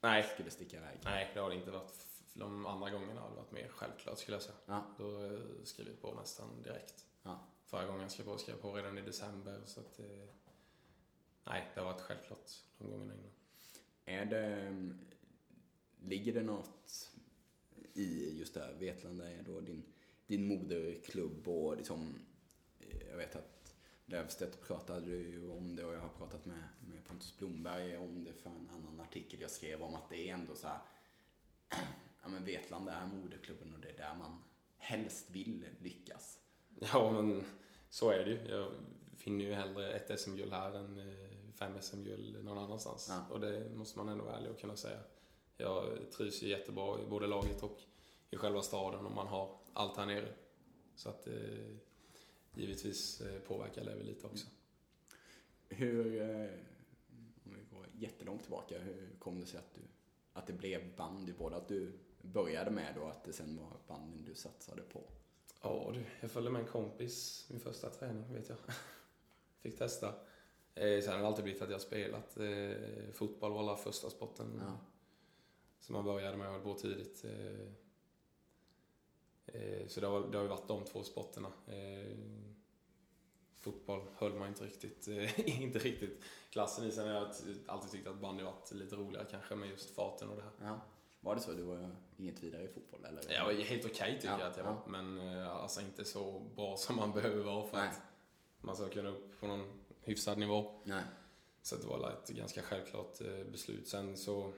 [0.00, 0.22] Nej.
[0.34, 0.98] skulle sticka iväg?
[1.04, 2.06] Nej, det har det inte varit.
[2.34, 4.56] de andra gångerna har det varit mer självklart skulle jag säga.
[4.66, 4.94] Ja.
[4.98, 7.06] Då har jag skrivit på nästan direkt.
[7.22, 7.40] Ja.
[7.64, 9.60] Förra gången jag skrev på skrev jag på redan i december.
[9.66, 10.28] Så att, eh,
[11.44, 13.30] nej, det har varit självklart de gångerna innan.
[14.04, 14.72] Är det,
[16.00, 17.12] ligger det något
[17.94, 19.84] i just det här, Vetlanda är då din,
[20.26, 22.14] din moderklubb och liksom,
[23.10, 23.57] jag vet att
[24.10, 28.32] Löfstedt pratade ju om det och jag har pratat med, med Pontus Blomberg om det
[28.32, 30.78] för en annan artikel jag skrev om att det är ändå så här,
[32.22, 34.42] ja men Vetlanda är moderklubben och det är där man
[34.76, 36.38] helst vill lyckas.
[36.92, 37.44] Ja, men
[37.90, 38.48] så är det ju.
[38.48, 38.72] Jag
[39.16, 43.06] finner ju hellre ett SM-guld här än eh, fem SM-guld någon annanstans.
[43.10, 43.34] Ja.
[43.34, 44.98] Och det måste man ändå vara ärlig och kunna säga.
[45.56, 47.78] Jag trivs ju jättebra i både laget och
[48.30, 50.32] i själva staden om man har allt här nere.
[50.94, 51.34] Så att eh,
[52.54, 54.46] givetvis eh, påverkar väl lite också.
[55.68, 56.50] Hur, eh,
[57.44, 59.80] om vi går jättelångt tillbaka, hur kom det sig att, du,
[60.32, 61.32] att det blev bandy?
[61.32, 61.92] Både att du
[62.22, 65.02] började med och att det sen var bandyn du satsade på?
[65.62, 68.58] Ja du, jag följde med en kompis min första träning vet jag.
[69.60, 70.14] Fick testa.
[70.74, 72.36] Eh, sen har det alltid blivit att jag spelat.
[72.36, 74.78] Eh, fotboll var första sporten Ja.
[75.80, 77.24] som man började med och på tidigt.
[77.24, 77.68] Eh,
[79.86, 81.48] så det har, det har ju varit de två sporterna.
[81.66, 82.16] Eh,
[83.56, 86.90] fotboll höll man inte riktigt, eh, inte riktigt klassen i.
[86.92, 87.28] Sen har jag
[87.66, 90.68] alltid tyckt att bandy varit lite roligare kanske med just farten och det här.
[90.68, 90.80] Ja.
[91.20, 91.52] Var det så?
[91.52, 93.04] Du var inget vidare i fotboll?
[93.04, 93.32] Eller?
[93.32, 94.70] Jag var helt okej tycker Ja, jag att jag ja.
[94.72, 95.02] var.
[95.02, 97.88] Men eh, alltså inte så bra som man behöver vara för Nej.
[97.88, 98.02] att
[98.60, 99.66] man ska kunna upp på någon
[100.02, 100.80] hyfsad nivå.
[100.84, 101.02] Nej.
[101.62, 103.88] Så det var ett ganska självklart eh, beslut.
[103.88, 104.52] Sen så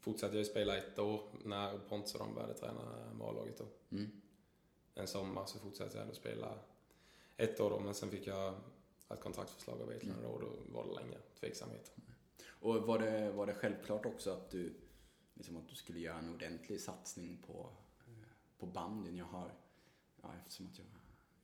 [0.00, 2.80] fortsatte jag spela ett år när Pontus och de började träna
[3.12, 3.60] med A-laget.
[3.90, 4.10] Mm.
[4.94, 6.58] En sommar så fortsatte jag ändå spela
[7.36, 8.54] ett år då, men sen fick jag
[9.08, 10.30] ett kontraktförslag av Vetlanda Mm.
[10.34, 11.94] och då var det länge tveksamhet.
[12.46, 14.74] Och var det, var det självklart också att du,
[15.34, 17.70] liksom att du skulle göra en ordentlig satsning på,
[18.06, 18.28] eh,
[18.58, 19.16] på bandyn?
[19.16, 19.52] Jag har,
[20.22, 20.86] ja, eftersom att jag,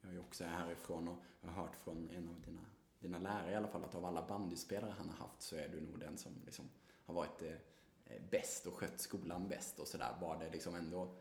[0.01, 2.65] jag är också härifrån och jag har hört från en av dina,
[2.99, 5.81] dina lärare i alla fall att av alla bandyspelare han har haft så är du
[5.81, 6.71] nog den som liksom
[7.05, 10.17] har varit eh, bäst och skött skolan bäst och sådär.
[10.21, 11.15] Var det liksom ändå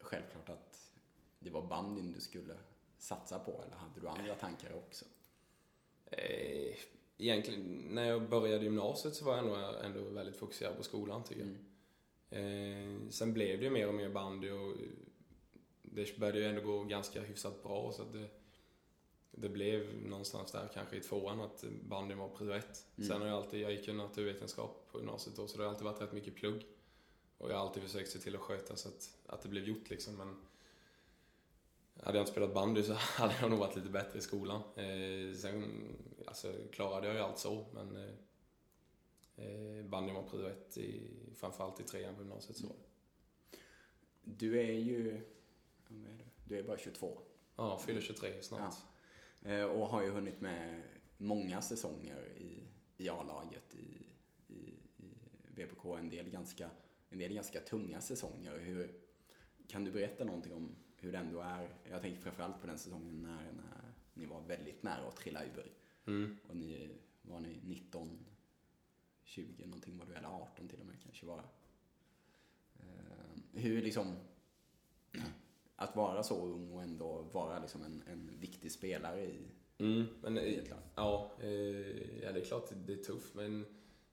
[0.00, 0.87] självklart att
[1.38, 2.54] det var bandyn du skulle
[2.98, 5.04] satsa på eller hade du andra tankar också?
[6.10, 6.76] Eh,
[7.18, 11.42] egentligen, när jag började gymnasiet så var jag ändå, ändå väldigt fokuserad på skolan tycker
[11.42, 11.56] jag.
[12.30, 14.76] Eh, sen blev det ju mer och mer bandy och
[15.82, 18.28] det började ju ändå gå ganska hyfsat bra så att det,
[19.30, 22.86] det blev någonstans där kanske i tvåan att bandyn var prio ett.
[22.96, 23.08] Mm.
[23.08, 25.84] Sen har jag alltid, jag gick ju naturvetenskap på gymnasiet då så det har alltid
[25.84, 26.66] varit rätt mycket plugg.
[27.38, 29.90] Och jag har alltid försökt se till att sköta så att, att det blev gjort
[29.90, 30.36] liksom men
[32.02, 34.62] hade jag inte spelat bandy så hade jag nog varit lite bättre i skolan.
[34.76, 35.84] Eh, sen
[36.26, 38.14] alltså, klarade jag ju allt så, men eh,
[39.36, 42.56] eh, bandyn var prio ett, i, framförallt i trean på gymnasiet.
[42.56, 42.66] Så.
[44.24, 45.20] Du är ju?
[46.44, 47.18] Du är bara 22.
[47.56, 48.74] Ja, fyller 23 snart.
[49.40, 49.50] Ja.
[49.50, 50.82] Eh, Och har ju hunnit med
[51.16, 52.62] många säsonger i,
[52.96, 54.06] i A-laget i,
[54.54, 54.60] i,
[54.96, 55.14] i
[55.54, 55.84] VPK.
[55.98, 56.70] En del, ganska,
[57.10, 58.58] en del ganska tunga säsonger.
[58.58, 59.00] Hur,
[59.68, 61.68] kan du berätta någonting om hur det ändå är?
[61.90, 65.72] Jag tänker framförallt på den säsongen när, när ni var väldigt nära att trilla ur.
[66.06, 66.36] Mm.
[66.48, 66.88] Och ni,
[67.22, 68.18] var ni 19,
[69.24, 71.42] 20 någonting var du, eller 18 till och med kanske var.
[72.80, 74.16] Eh, hur liksom,
[75.76, 79.48] att vara så ung och ändå vara liksom en, en viktig spelare i,
[79.80, 80.78] Mm, men, i eh, ett lag.
[80.94, 83.64] ja, eh, ja, det är klart det är tufft, men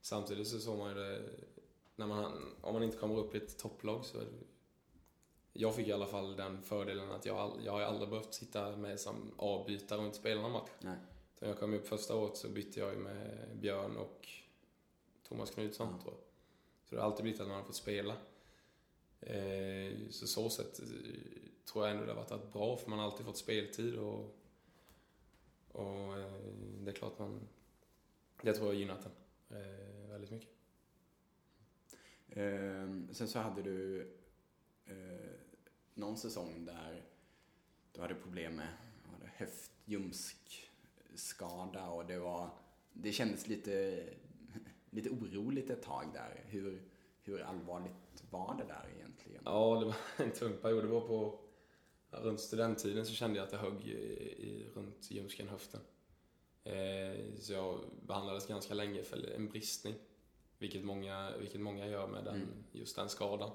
[0.01, 1.21] samtidigt så såg man ju det,
[1.95, 4.17] när man, om man inte kommer upp i ett topplag så
[5.58, 8.76] jag fick i alla fall den fördelen att jag, all- jag har aldrig behövt sitta
[8.78, 10.70] med som avbytare och inte spela någon match.
[10.82, 10.97] Nej.
[11.39, 14.28] Så när jag kom upp första året så bytte jag ju med Björn och
[15.28, 16.01] Thomas Knutsson Ja.
[16.01, 16.22] tror jag.
[16.89, 18.16] Så det har alltid blivit att man har fått spela.
[19.22, 20.86] Eh, så så sätt eh,
[21.66, 24.36] tror jag ändå det har varit bra för man har alltid fått speltid och,
[25.72, 26.34] och eh,
[26.80, 27.47] det är klart man...
[28.41, 29.06] Det tror jag har gynnat
[29.49, 30.49] eh, väldigt mycket.
[32.30, 34.12] Ehm, sen så hade du
[35.96, 37.06] någon säsong där
[37.93, 38.68] du hade problem med
[39.04, 42.50] vad var det, höftljumskskada och det var,
[42.93, 44.04] det kändes lite,
[44.89, 46.43] lite oroligt ett tag där.
[46.48, 46.84] Hur,
[47.24, 49.41] hur allvarligt var det där egentligen?
[49.46, 50.84] Ja, det var en tung period.
[50.84, 51.39] Det var på...
[52.12, 55.82] Runt studenttiden så kände jag att det högg i, i, runt ljumsken, höften.
[56.64, 59.96] Eh, så jag behandlades ganska länge för en bristning.
[60.58, 62.48] Vilket många, vilket många gör med den, Mm.
[62.72, 63.52] just den skadan.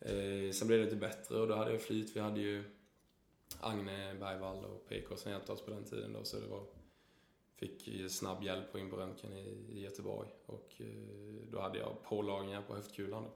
[0.00, 2.16] Eh, sen blev det lite bättre och då hade jag flyt.
[2.16, 2.64] Vi hade ju
[3.60, 6.24] Agne Bergvall och PK som hjälpte oss på den tiden då.
[6.24, 6.66] Så det var,
[7.54, 10.28] fick snabb hjälp och in på röntgen i, i Göteborg.
[10.46, 10.86] Och eh,
[11.50, 13.32] då hade jag pålagringar på höftkulan då.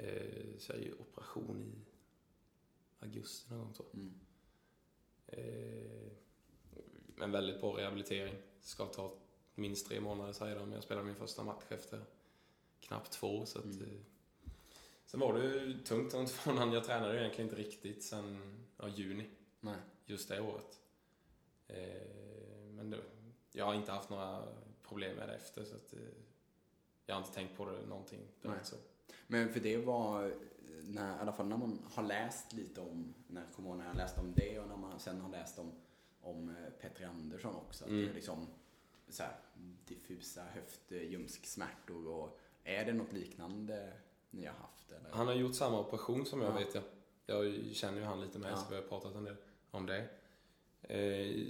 [0.00, 1.84] Eh, så jag ju operation i
[3.04, 4.00] augusti någon gång tror jag.
[4.00, 4.20] Mm.
[5.26, 6.12] Eh,
[7.24, 8.34] en väldigt bra rehabilitering.
[8.60, 9.14] Ska ta
[9.54, 10.72] minst tre månader säger de.
[10.72, 12.00] Jag spelade min första match efter
[12.80, 13.46] knappt två.
[13.46, 14.04] Så att, Mm.
[15.12, 16.74] Sen var det ju tungt två månaderna.
[16.74, 18.40] Jag tränade ju egentligen inte riktigt sen
[18.76, 19.76] ja, juni Nej.
[20.06, 20.80] just det året.
[21.68, 22.98] Eh, men det,
[23.52, 24.44] jag har inte haft några
[24.82, 25.98] problem med det efter så att, eh,
[27.06, 28.20] jag har inte tänkt på det någonting.
[28.20, 28.52] Nej.
[28.52, 28.76] direkt så.
[29.26, 30.34] Men för det var,
[30.82, 34.58] när, i alla fall när man har läst lite om, när jag läste om det
[34.58, 35.72] och när man sen har läst om,
[36.20, 37.84] om eh, Petri Andersson också.
[37.84, 38.02] Att Mm.
[38.04, 38.46] det är liksom
[39.08, 39.36] så här,
[39.86, 43.92] diffusa höftljumsksmärtor och är det något liknande
[44.32, 44.92] ni har haft?
[44.92, 45.10] Eller?
[45.10, 46.58] Han har gjort samma operation som jag Ja.
[46.58, 46.84] vet jag.
[47.26, 48.56] Jag känner ju han lite med Ja.
[48.56, 49.36] så vi har pratat en del
[49.70, 50.08] om det.
[50.82, 51.46] Eh,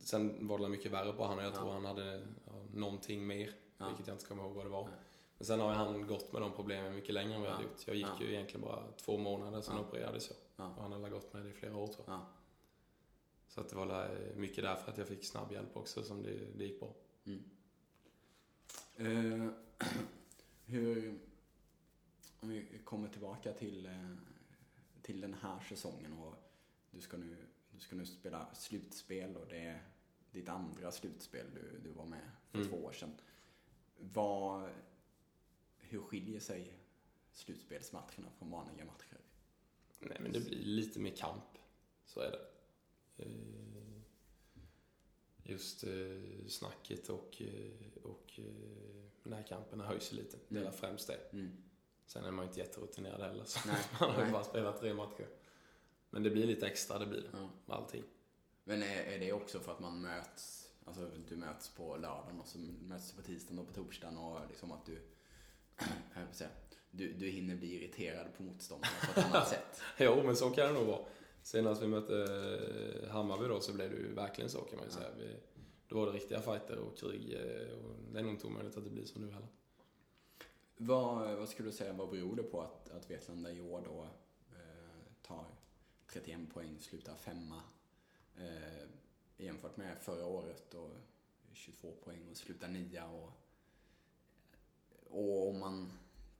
[0.00, 1.56] sen var det mycket värre på han och jag Ja.
[1.56, 3.54] tror han hade ja, någonting mer.
[3.78, 3.88] Ja.
[3.88, 4.84] Vilket jag inte kommer ihåg vad det var.
[4.84, 4.94] Nej.
[5.38, 7.86] Men sen har han gått med de problemen mycket längre än vad jag hade gjort.
[7.86, 10.36] Jag gick ju egentligen bara två månader, sen opererades jag.
[10.66, 10.74] Ja.
[10.76, 12.14] Och han har gått med det i flera år tror jag.
[12.14, 12.26] Ja.
[13.48, 16.38] Så att det var där- mycket därför att jag fick snabb hjälp också som det,
[16.56, 16.94] det gick bra.
[18.96, 19.48] Eh,
[20.66, 21.18] hur,
[22.42, 24.10] om vi kommer tillbaka till, eh,
[25.02, 26.34] till den här säsongen och
[26.90, 27.36] du ska nu,
[27.70, 29.82] du ska nu spela slutspel och det är
[30.30, 32.70] ditt andra slutspel du, du var med för Mm.
[32.70, 33.14] två år sedan.
[33.98, 34.70] Vad,
[35.78, 36.72] hur skiljer sig
[37.32, 39.18] slutspelsmatcherna från vanliga matcher?
[40.00, 41.58] Nej, men det blir lite mer kamp.
[42.04, 42.46] Så är det.
[43.24, 43.28] Eh,
[45.44, 47.42] Just eh, snacket och,
[48.02, 48.40] och
[49.22, 50.38] närkamperna höjs lite.
[50.48, 50.72] Det är Mm.
[50.72, 51.32] främst det.
[51.32, 51.62] Mm.
[52.12, 54.94] Sen är man ju inte jätterutinerad heller, så Nej, man har ju bara spelat tre
[54.94, 55.26] matcher.
[56.10, 57.28] Men det blir lite extra, det blir det.
[57.32, 57.74] Ja.
[57.74, 58.02] Allting.
[58.64, 62.46] Men är, är det också för att man möts, alltså du möts på lördagen och
[62.48, 64.98] så möts du på tisdagen och på torsdagen och liksom att du,
[66.12, 66.50] höll på säga,
[66.90, 69.80] du, du hinner bli irriterad på motståndarna på ett annat sätt.
[69.98, 71.04] Jo, men så kan det nog vara.
[71.42, 72.16] Senast vi mötte
[73.04, 74.98] eh, Hammarby då så blev det ju verkligen så kan man ju Ja.
[74.98, 75.10] säga.
[75.18, 75.36] Vi,
[75.88, 78.84] då var det riktiga fighter och krig eh, och det är nog inte omöjligt att
[78.84, 79.48] det blir så nu heller.
[80.84, 84.02] Vad, vad skulle du säga, vad beror det på att, att Vetlanda i år då
[84.56, 85.44] eh, tar
[86.06, 87.62] 31 poäng, slutar femma
[88.36, 88.88] eh,
[89.36, 90.90] jämfört med förra året då
[91.52, 93.30] 22 poäng och slutar nia och,
[95.10, 95.92] och om man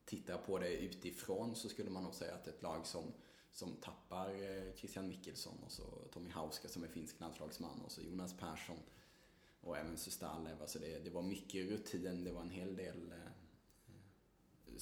[0.04, 3.04] tittar på det utifrån så skulle man nog säga att ett lag som,
[3.52, 5.82] som tappar eh, Christian Mikkelsson och så
[6.12, 8.78] Tommy Hauska som är finsk landslagsman och så Jonas Persson
[9.60, 10.60] och även Sustalev.
[10.60, 13.21] Alltså det, det var mycket rutin, det var en hel del eh,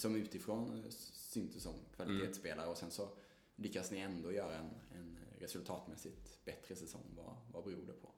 [0.00, 3.08] som utifrån syntes som kvalitetsspelare och sen så
[3.56, 7.04] lyckas ni ändå göra en, en resultatmässigt bättre säsong.
[7.16, 8.12] Vad, vad beror det på?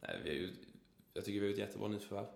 [0.00, 0.50] Nej, vi är
[1.16, 2.26] jag tycker vi är ett jättebra nyförvärv.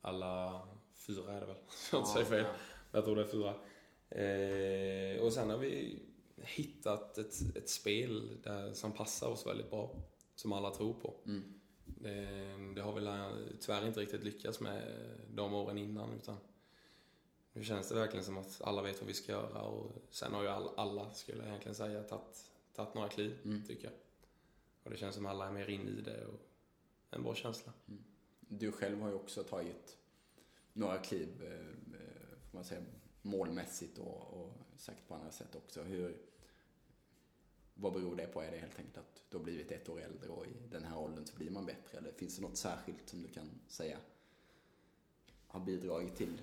[0.00, 0.62] Alla
[0.94, 2.54] fyra är det väl, så jag inte säger fel.
[2.92, 3.54] Jag tror det är fyra.
[4.08, 6.02] Eh, och sen har vi
[6.36, 9.96] hittat ett, ett spel där, som passar oss väldigt bra.
[10.34, 11.14] Som alla tror på.
[11.26, 11.42] Mm.
[11.84, 14.82] Det, det har vi tyvärr inte riktigt lyckats med
[15.30, 16.12] de åren innan.
[16.12, 16.36] Utan
[17.52, 19.62] nu känns det verkligen som att alla vet vad vi ska göra.
[19.62, 23.62] Och sen har ju alla, alla skulle jag egentligen säga, tagit, några kliv, Mm.
[23.66, 23.94] tycker jag.
[24.82, 26.26] Och det känns som alla är mer inne i det.
[26.26, 26.40] Och
[27.10, 27.72] en bra känsla.
[28.40, 29.96] Du själv har ju också tagit
[30.72, 31.52] några kliv, eh,
[32.00, 32.82] eh, får man säga,
[33.22, 35.82] målmässigt och, och sagt på andra sätt också.
[35.82, 36.16] Hur,
[37.74, 38.42] vad beror det på?
[38.42, 40.98] Är det helt enkelt att du har blivit ett år äldre och i den här
[40.98, 41.98] åldern så blir man bättre?
[41.98, 43.98] Eller finns det något särskilt som du kan säga
[45.46, 46.42] har bidragit till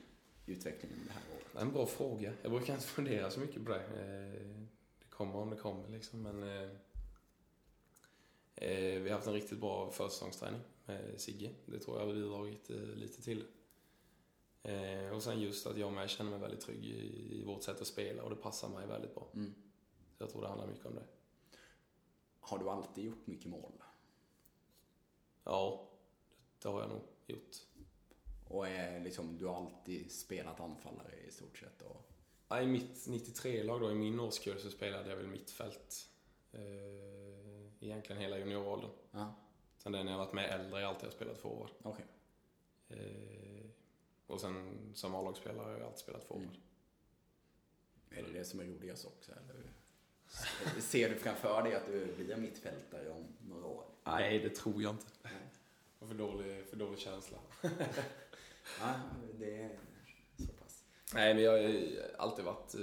[0.49, 1.45] utvecklingen det här året?
[1.53, 2.33] Det är en bra fråga.
[2.41, 3.83] Jag brukar inte fundera så mycket på det.
[3.83, 4.57] Eh,
[4.99, 6.21] Det kommer om det kommer liksom.
[6.21, 6.69] Men eh,
[8.55, 11.51] eh, vi har haft en riktigt bra försäsongsträning med Sigge.
[11.65, 13.43] Det tror jag har bidragit lite till.
[15.13, 17.87] Och sen just att jag med känner mig väldigt trygg i i vårt sätt att
[17.87, 19.27] spela och det passar mig väldigt bra.
[19.33, 19.53] Mm.
[20.17, 21.03] Så jag tror det handlar mycket om det.
[22.39, 23.71] Har du alltid gjort mycket mål?
[25.43, 25.89] Ja,
[26.61, 27.57] det har jag nog gjort.
[28.49, 31.81] Och är liksom, du har alltid spelat anfallare i stort sett?
[31.81, 32.05] Och,
[32.51, 36.09] Ja, I mitt 93-lag då, i min årskull, så spelade jag väl mittfält.
[36.51, 36.61] Eh,
[37.79, 38.91] egentligen hela junioråldern.
[39.11, 39.35] ja,
[39.77, 41.69] Sen det när jag varit med äldre har jag alltid spelat forward.
[41.81, 42.05] okej.
[42.89, 43.65] Eh,
[44.27, 46.47] och sen som A-lagsspelare har jag alltid spelat forward.
[46.47, 46.59] Mm.
[48.09, 49.31] Är det det som är roligast också?
[49.31, 49.71] Eller?
[50.81, 53.83] Ser du framför dig att du blir mittfältare om några år?
[54.03, 55.05] Nej, det tror jag inte.
[55.21, 55.33] Nej.
[55.99, 57.37] Jag har för dålig, för dålig känsla.
[58.79, 58.93] Ja,
[59.39, 59.79] det är
[60.37, 60.83] så pass.
[61.13, 62.75] Nej, men jag har alltid varit...
[62.75, 62.81] eh,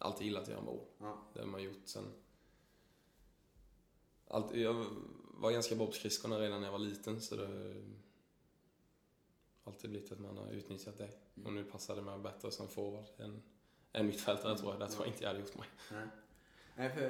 [0.00, 0.80] Alltid gillat att göra mål.
[0.98, 1.22] Ja.
[1.32, 2.04] Det har man gjort sen...
[4.28, 4.86] Alltid, jag
[5.34, 7.82] var ganska bra på skridskorna redan när jag var liten, så det har
[9.64, 11.10] alltid blivit att man har utnyttjat det.
[11.44, 13.42] Och nu passar det mig bättre som forward än,
[13.92, 14.80] en mittfältare tror jag.
[14.80, 15.66] Det tror jag inte jag hade gjort mig.
[16.76, 17.00] Nej, för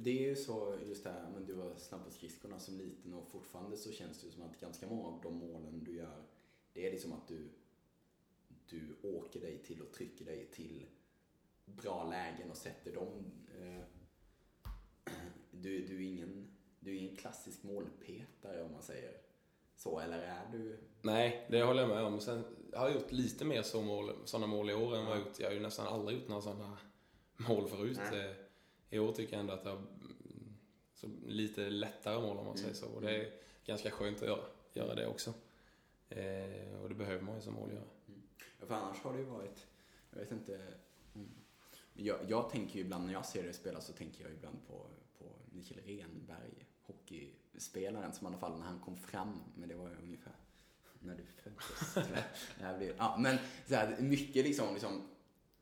[0.00, 3.14] det är ju så just det här, men du var snabb på skridskorna som liten
[3.14, 6.22] och fortfarande så känns det ju som att ganska många av de målen du gör,
[6.78, 7.48] det är liksom att du,
[8.68, 10.86] du åker dig till och trycker dig till
[11.64, 13.32] bra lägen och sätter dem.
[13.60, 13.82] Eh,
[15.50, 16.50] du, du, är ingen,
[16.80, 19.12] du är ingen klassisk målpetare om man säger
[19.76, 20.78] så, eller är du?
[21.02, 22.20] Nej, det håller jag med om.
[22.20, 25.26] Sen har jag gjort lite mer så mål, sådana mål i år än vad jag
[25.26, 25.40] gjort.
[25.40, 26.78] Jag har ju nästan aldrig gjort några sådana
[27.36, 28.00] mål förut.
[28.12, 28.34] Nej.
[28.90, 29.82] I år tycker jag ändå att jag har
[30.94, 32.86] så lite lättare mål om man säger så.
[32.86, 33.32] Och det är
[33.64, 35.34] ganska skönt att göra, göra det också.
[36.08, 37.88] Eh, och det behöver man ju som mål göra.
[38.08, 38.22] Mm.
[38.60, 39.66] Ja, för annars har det ju varit,
[40.10, 40.54] jag vet inte.
[41.14, 41.28] Mm.
[41.94, 44.86] Jag, jag tänker ju ibland när jag ser dig spela så tänker jag ibland på,
[45.18, 49.88] på Mikael Renberg, hockeyspelaren som i alla fall när han kom fram, men det var
[49.88, 50.32] ju ungefär
[51.00, 52.08] när du föddes.
[52.98, 55.08] ja, men så här, mycket liksom, liksom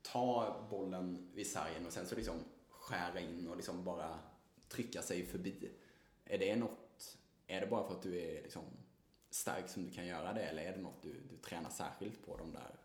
[0.02, 2.34] ta bollen vid sargen och sen så liksom
[2.68, 4.18] skära in och liksom bara
[4.68, 5.70] trycka sig förbi.
[6.24, 8.62] Är det något, är det bara för att du är liksom
[9.36, 12.36] stark som du kan göra det eller är det något du, du tränar särskilt på,
[12.36, 12.76] de där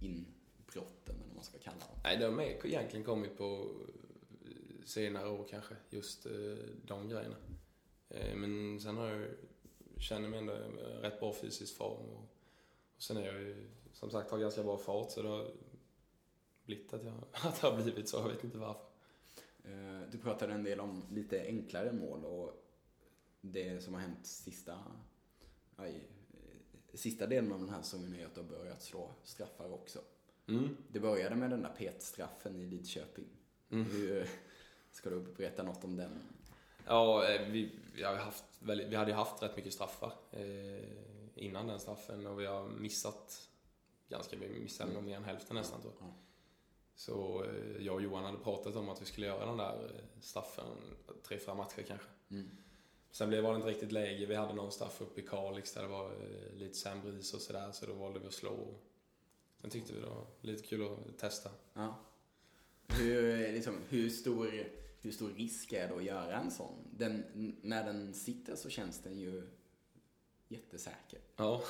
[0.00, 1.98] inbrotten eller vad man ska kalla dem?
[2.04, 3.68] Nej, de har egentligen kommit på
[4.84, 6.32] senare år kanske, just eh,
[6.84, 7.36] de grejerna.
[8.08, 9.28] Eh, men sen har jag,
[9.98, 10.52] känner mig ändå
[11.00, 12.28] rätt bra fysisk form och,
[12.96, 15.50] och sen är jag ju som sagt har ganska bra fart så det har
[16.64, 18.86] blivit att, jag, att det har blivit så, jag vet inte varför.
[19.64, 22.62] Eh, du pratade en del om lite enklare mål och
[23.40, 24.78] det som har hänt sista,
[25.76, 26.08] aj,
[26.94, 29.98] sista delen av den här säsongen är att du har börjat slå straffar också.
[30.48, 30.76] Mm.
[30.88, 33.28] Det började med den där petstraffen i Lidköping.
[33.70, 33.84] Mm.
[33.84, 34.28] Hur,
[34.90, 36.18] ska du berätta något om den?
[36.86, 40.88] Ja, eh, vi, vi, har haft vi hade haft rätt mycket straffar eh,
[41.34, 43.48] innan den straffen och vi har missat
[44.08, 46.12] ganska, vi missade nog mer än hälften nästan tror jag.
[46.94, 50.20] Så eh, jag och Johan hade pratat om att vi skulle göra den där eh,
[50.20, 50.66] straffen,
[51.22, 52.08] tre, fyra matcher kanske.
[52.30, 52.50] Mm.
[53.12, 54.26] Sen blev det inte riktigt läge.
[54.26, 57.40] Vi hade någon straff uppe i Kalix där det var eh, lite sämre is och
[57.40, 58.74] sådär, så då valde vi att slå.
[59.60, 61.50] Sen tyckte vi det var lite kul att testa.
[61.74, 61.98] Ja.
[62.88, 64.50] Hur, liksom, hur, stor,
[65.00, 66.74] hur stor risk är det att göra en sån?
[66.90, 67.24] Den,
[67.62, 69.48] när den sitter så känns den ju
[70.48, 71.20] jättesäker.
[71.36, 71.62] Ja,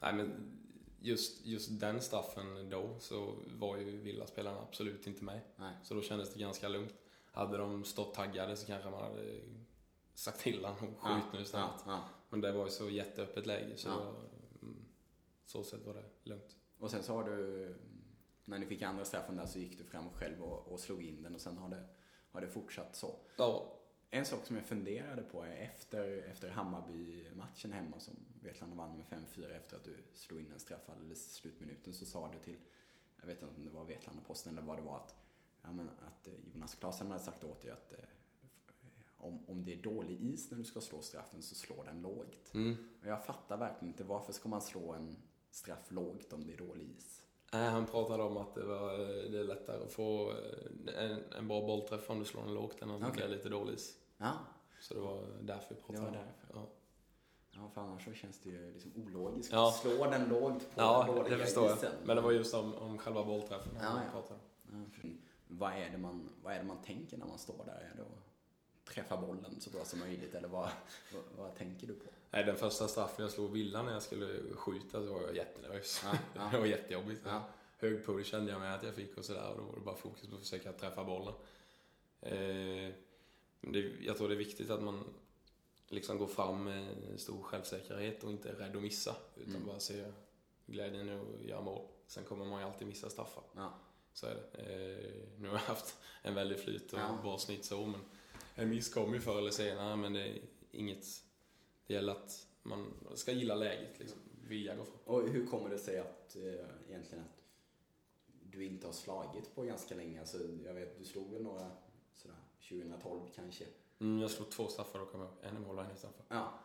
[0.00, 0.58] nej men
[1.00, 5.40] just, just den straffen då så var ju villaspelarna absolut inte med.
[5.56, 5.74] Nej.
[5.82, 6.94] Så då kändes det ganska lugnt.
[7.32, 9.40] Hade de stått taggade så kanske man hade
[10.14, 11.70] sagt till honom och skjut ja, nu istället.
[11.76, 12.04] Ja, ja.
[12.30, 14.14] Men det var ju så jätteöppet läge så var,
[14.62, 14.84] mm,
[15.46, 16.56] så sätt var det lugnt.
[16.78, 17.74] Och sen så har du,
[18.44, 21.22] när ni fick andra straffen där så gick du fram själv och, och slog in
[21.22, 21.84] den och sen har det,
[22.30, 23.16] har det fortsatt så.
[23.36, 23.78] Ja.
[24.10, 29.06] En sak som jag funderade på är efter, efter Hammarby-matchen hemma som Vetlanda vann med
[29.06, 32.58] 5-4 efter att du slog in en straff alldeles i slutminuten så sa du till,
[33.20, 35.14] jag vet inte om det var Vetlanda-Posten eller vad det var, att,
[35.62, 37.98] ja, men, att eh, Jonas Klasen hade sagt åt dig att eh,
[39.22, 42.54] om, om det är dålig is när du ska slå straffen så slå den lågt.
[42.54, 42.76] Mm.
[43.00, 45.16] Och jag fattar verkligen inte varför ska man slå en
[45.50, 47.22] straff lågt om det är dålig is?
[47.52, 48.98] Nej, han pratade om att det, var,
[49.30, 52.82] det är lättare att få eh, en, en bra bollträff om du slår den lågt
[52.82, 53.12] än om Okej.
[53.16, 53.98] det är lite dålig is.
[54.16, 54.32] Ja,
[54.80, 56.54] Så det var därför vi pratade Det om därför.
[56.54, 56.66] Ja.
[57.50, 59.68] ja för annars så känns det ju liksom ologiskt Ja.
[59.68, 61.76] att slå den lågt på Ja, den det dåliga förstår jag.
[61.76, 61.92] isen.
[62.04, 64.10] Men det var just om, om själva bollträffen Ja, ja.
[64.12, 64.40] pratade.
[65.02, 65.08] Ja,
[65.48, 67.72] vad, är det man, vad är det man tänker när man står där?
[67.92, 68.08] Är det att
[68.84, 70.68] träffa bollen så bra som möjligt eller vad,
[71.12, 72.04] vad, vad tänker du på?
[72.30, 76.00] Nej, den första straffen jag slog Villa när jag skulle skjuta så var jag jättenervös.
[76.04, 76.48] Ja, ja.
[76.52, 77.20] det var jättejobbigt.
[77.24, 77.44] Ja.
[77.78, 79.96] Hög puls kände jag med att jag fick och sådär och då var det bara
[79.96, 81.34] fokus på att försöka träffa bollen.
[82.20, 82.92] Eh,
[83.60, 85.04] det, jag tror det är viktigt att man
[85.88, 89.16] liksom går fram med stor självsäkerhet och inte är rädd att missa.
[89.36, 89.66] Utan Mm.
[89.66, 90.12] bara ser
[90.66, 91.86] glädjen i att göra mål.
[92.06, 93.42] Sen kommer man ju alltid missa straffar.
[93.56, 93.74] Ja.
[94.12, 94.58] Så är det.
[94.62, 97.18] Eh, nu har jag haft en väldig flyt och Ja.
[97.22, 98.00] bra snitt så, men
[98.54, 100.38] en miss kommer ju förr eller senare, men det är
[100.70, 101.06] inget...
[101.86, 104.18] Det gäller att man ska gilla läget, liksom.
[104.48, 104.98] Vilja gå fram.
[105.04, 107.44] Och hur kommer det sig att eh, egentligen att
[108.42, 110.20] du inte har slagit på ganska länge?
[110.20, 111.70] Alltså, jag vet, du slog väl några
[112.14, 112.36] sådär
[112.68, 113.64] 2012 kanske?
[113.98, 115.56] Mm, jag slog två straffar kommer jag ihåg.
[115.56, 116.24] En i mål och en i straffar.
[116.28, 116.58] Ja.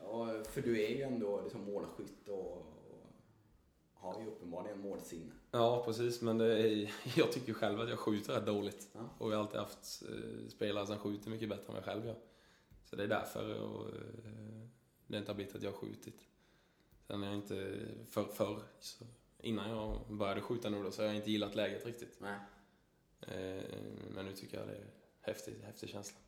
[0.00, 2.73] Och, för du är ju ändå liksom målskytt och, och
[4.04, 5.32] har ju uppenbarligen målsinne.
[5.50, 8.88] Ja, precis, men är, jag tycker själv att jag skjuter rätt dåligt.
[8.92, 9.00] Ja.
[9.18, 12.16] Och vi har alltid haft eh, spelare som skjuter mycket bättre än jag själv gör.
[12.84, 14.68] Så det är därför och, eh,
[15.06, 16.26] det inte har blivit att jag har skjutit.
[17.06, 17.78] Sen är jag inte,
[18.08, 19.04] för, förr, så
[19.38, 22.18] innan jag började skjuta nu då, så har jag inte gillat läget riktigt.
[22.20, 22.38] Nej.
[23.20, 23.64] Eh,
[24.14, 24.86] men nu tycker jag det är
[25.20, 26.18] häftigt, häftig känsla.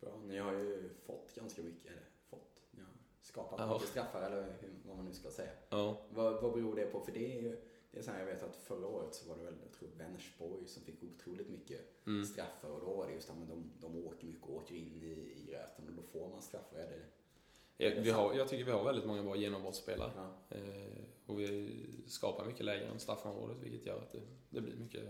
[0.00, 0.20] Bra.
[0.24, 2.90] Ni har ju fått ganska mycket, eller fått, ni har
[3.34, 3.72] skapat Ja.
[3.74, 5.50] mycket straffar eller hur, vad man nu ska säga.
[5.70, 7.00] Ja, Vad, vad beror det på?
[7.00, 7.56] För det är ju,
[7.90, 9.88] det är så här, jag vet att förra året så var det väl, jag tror
[9.98, 12.24] Vänersborg som fick otroligt mycket Mm.
[12.26, 15.06] straffar och då var det just att de, de åker mycket och åker in i,
[15.06, 16.78] i röten och då får man straffar.
[16.78, 20.10] Är det, vi har, jag tycker vi har väldigt många bra genombrottsspelare.
[20.16, 20.56] Ja.
[20.56, 21.70] Eh, och vi
[22.06, 24.20] skapar mycket lägen än straffområdet vilket gör att det,
[24.50, 25.04] det blir mycket,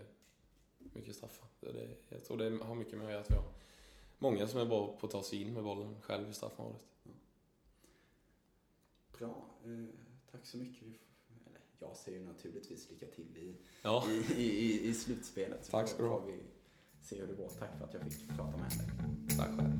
[0.78, 1.48] mycket straffar.
[1.60, 3.44] Det, jag tror det har mycket med att göra att vi har
[4.18, 6.80] många som är bra på att ta sig in med bollen själv i straffområdet.
[9.18, 9.84] Bra, eh,
[10.32, 10.82] tack så mycket.
[11.46, 14.04] Eller, jag säger naturligtvis lycka till i, Ja.
[14.36, 15.64] i, i, i, slutspelet.
[15.64, 16.18] Så Tack ska du ha.
[16.18, 16.38] vi
[17.00, 17.48] se hur det går.
[17.48, 19.36] Tack för att jag fick prata med dig.
[19.38, 19.73] Tack själv.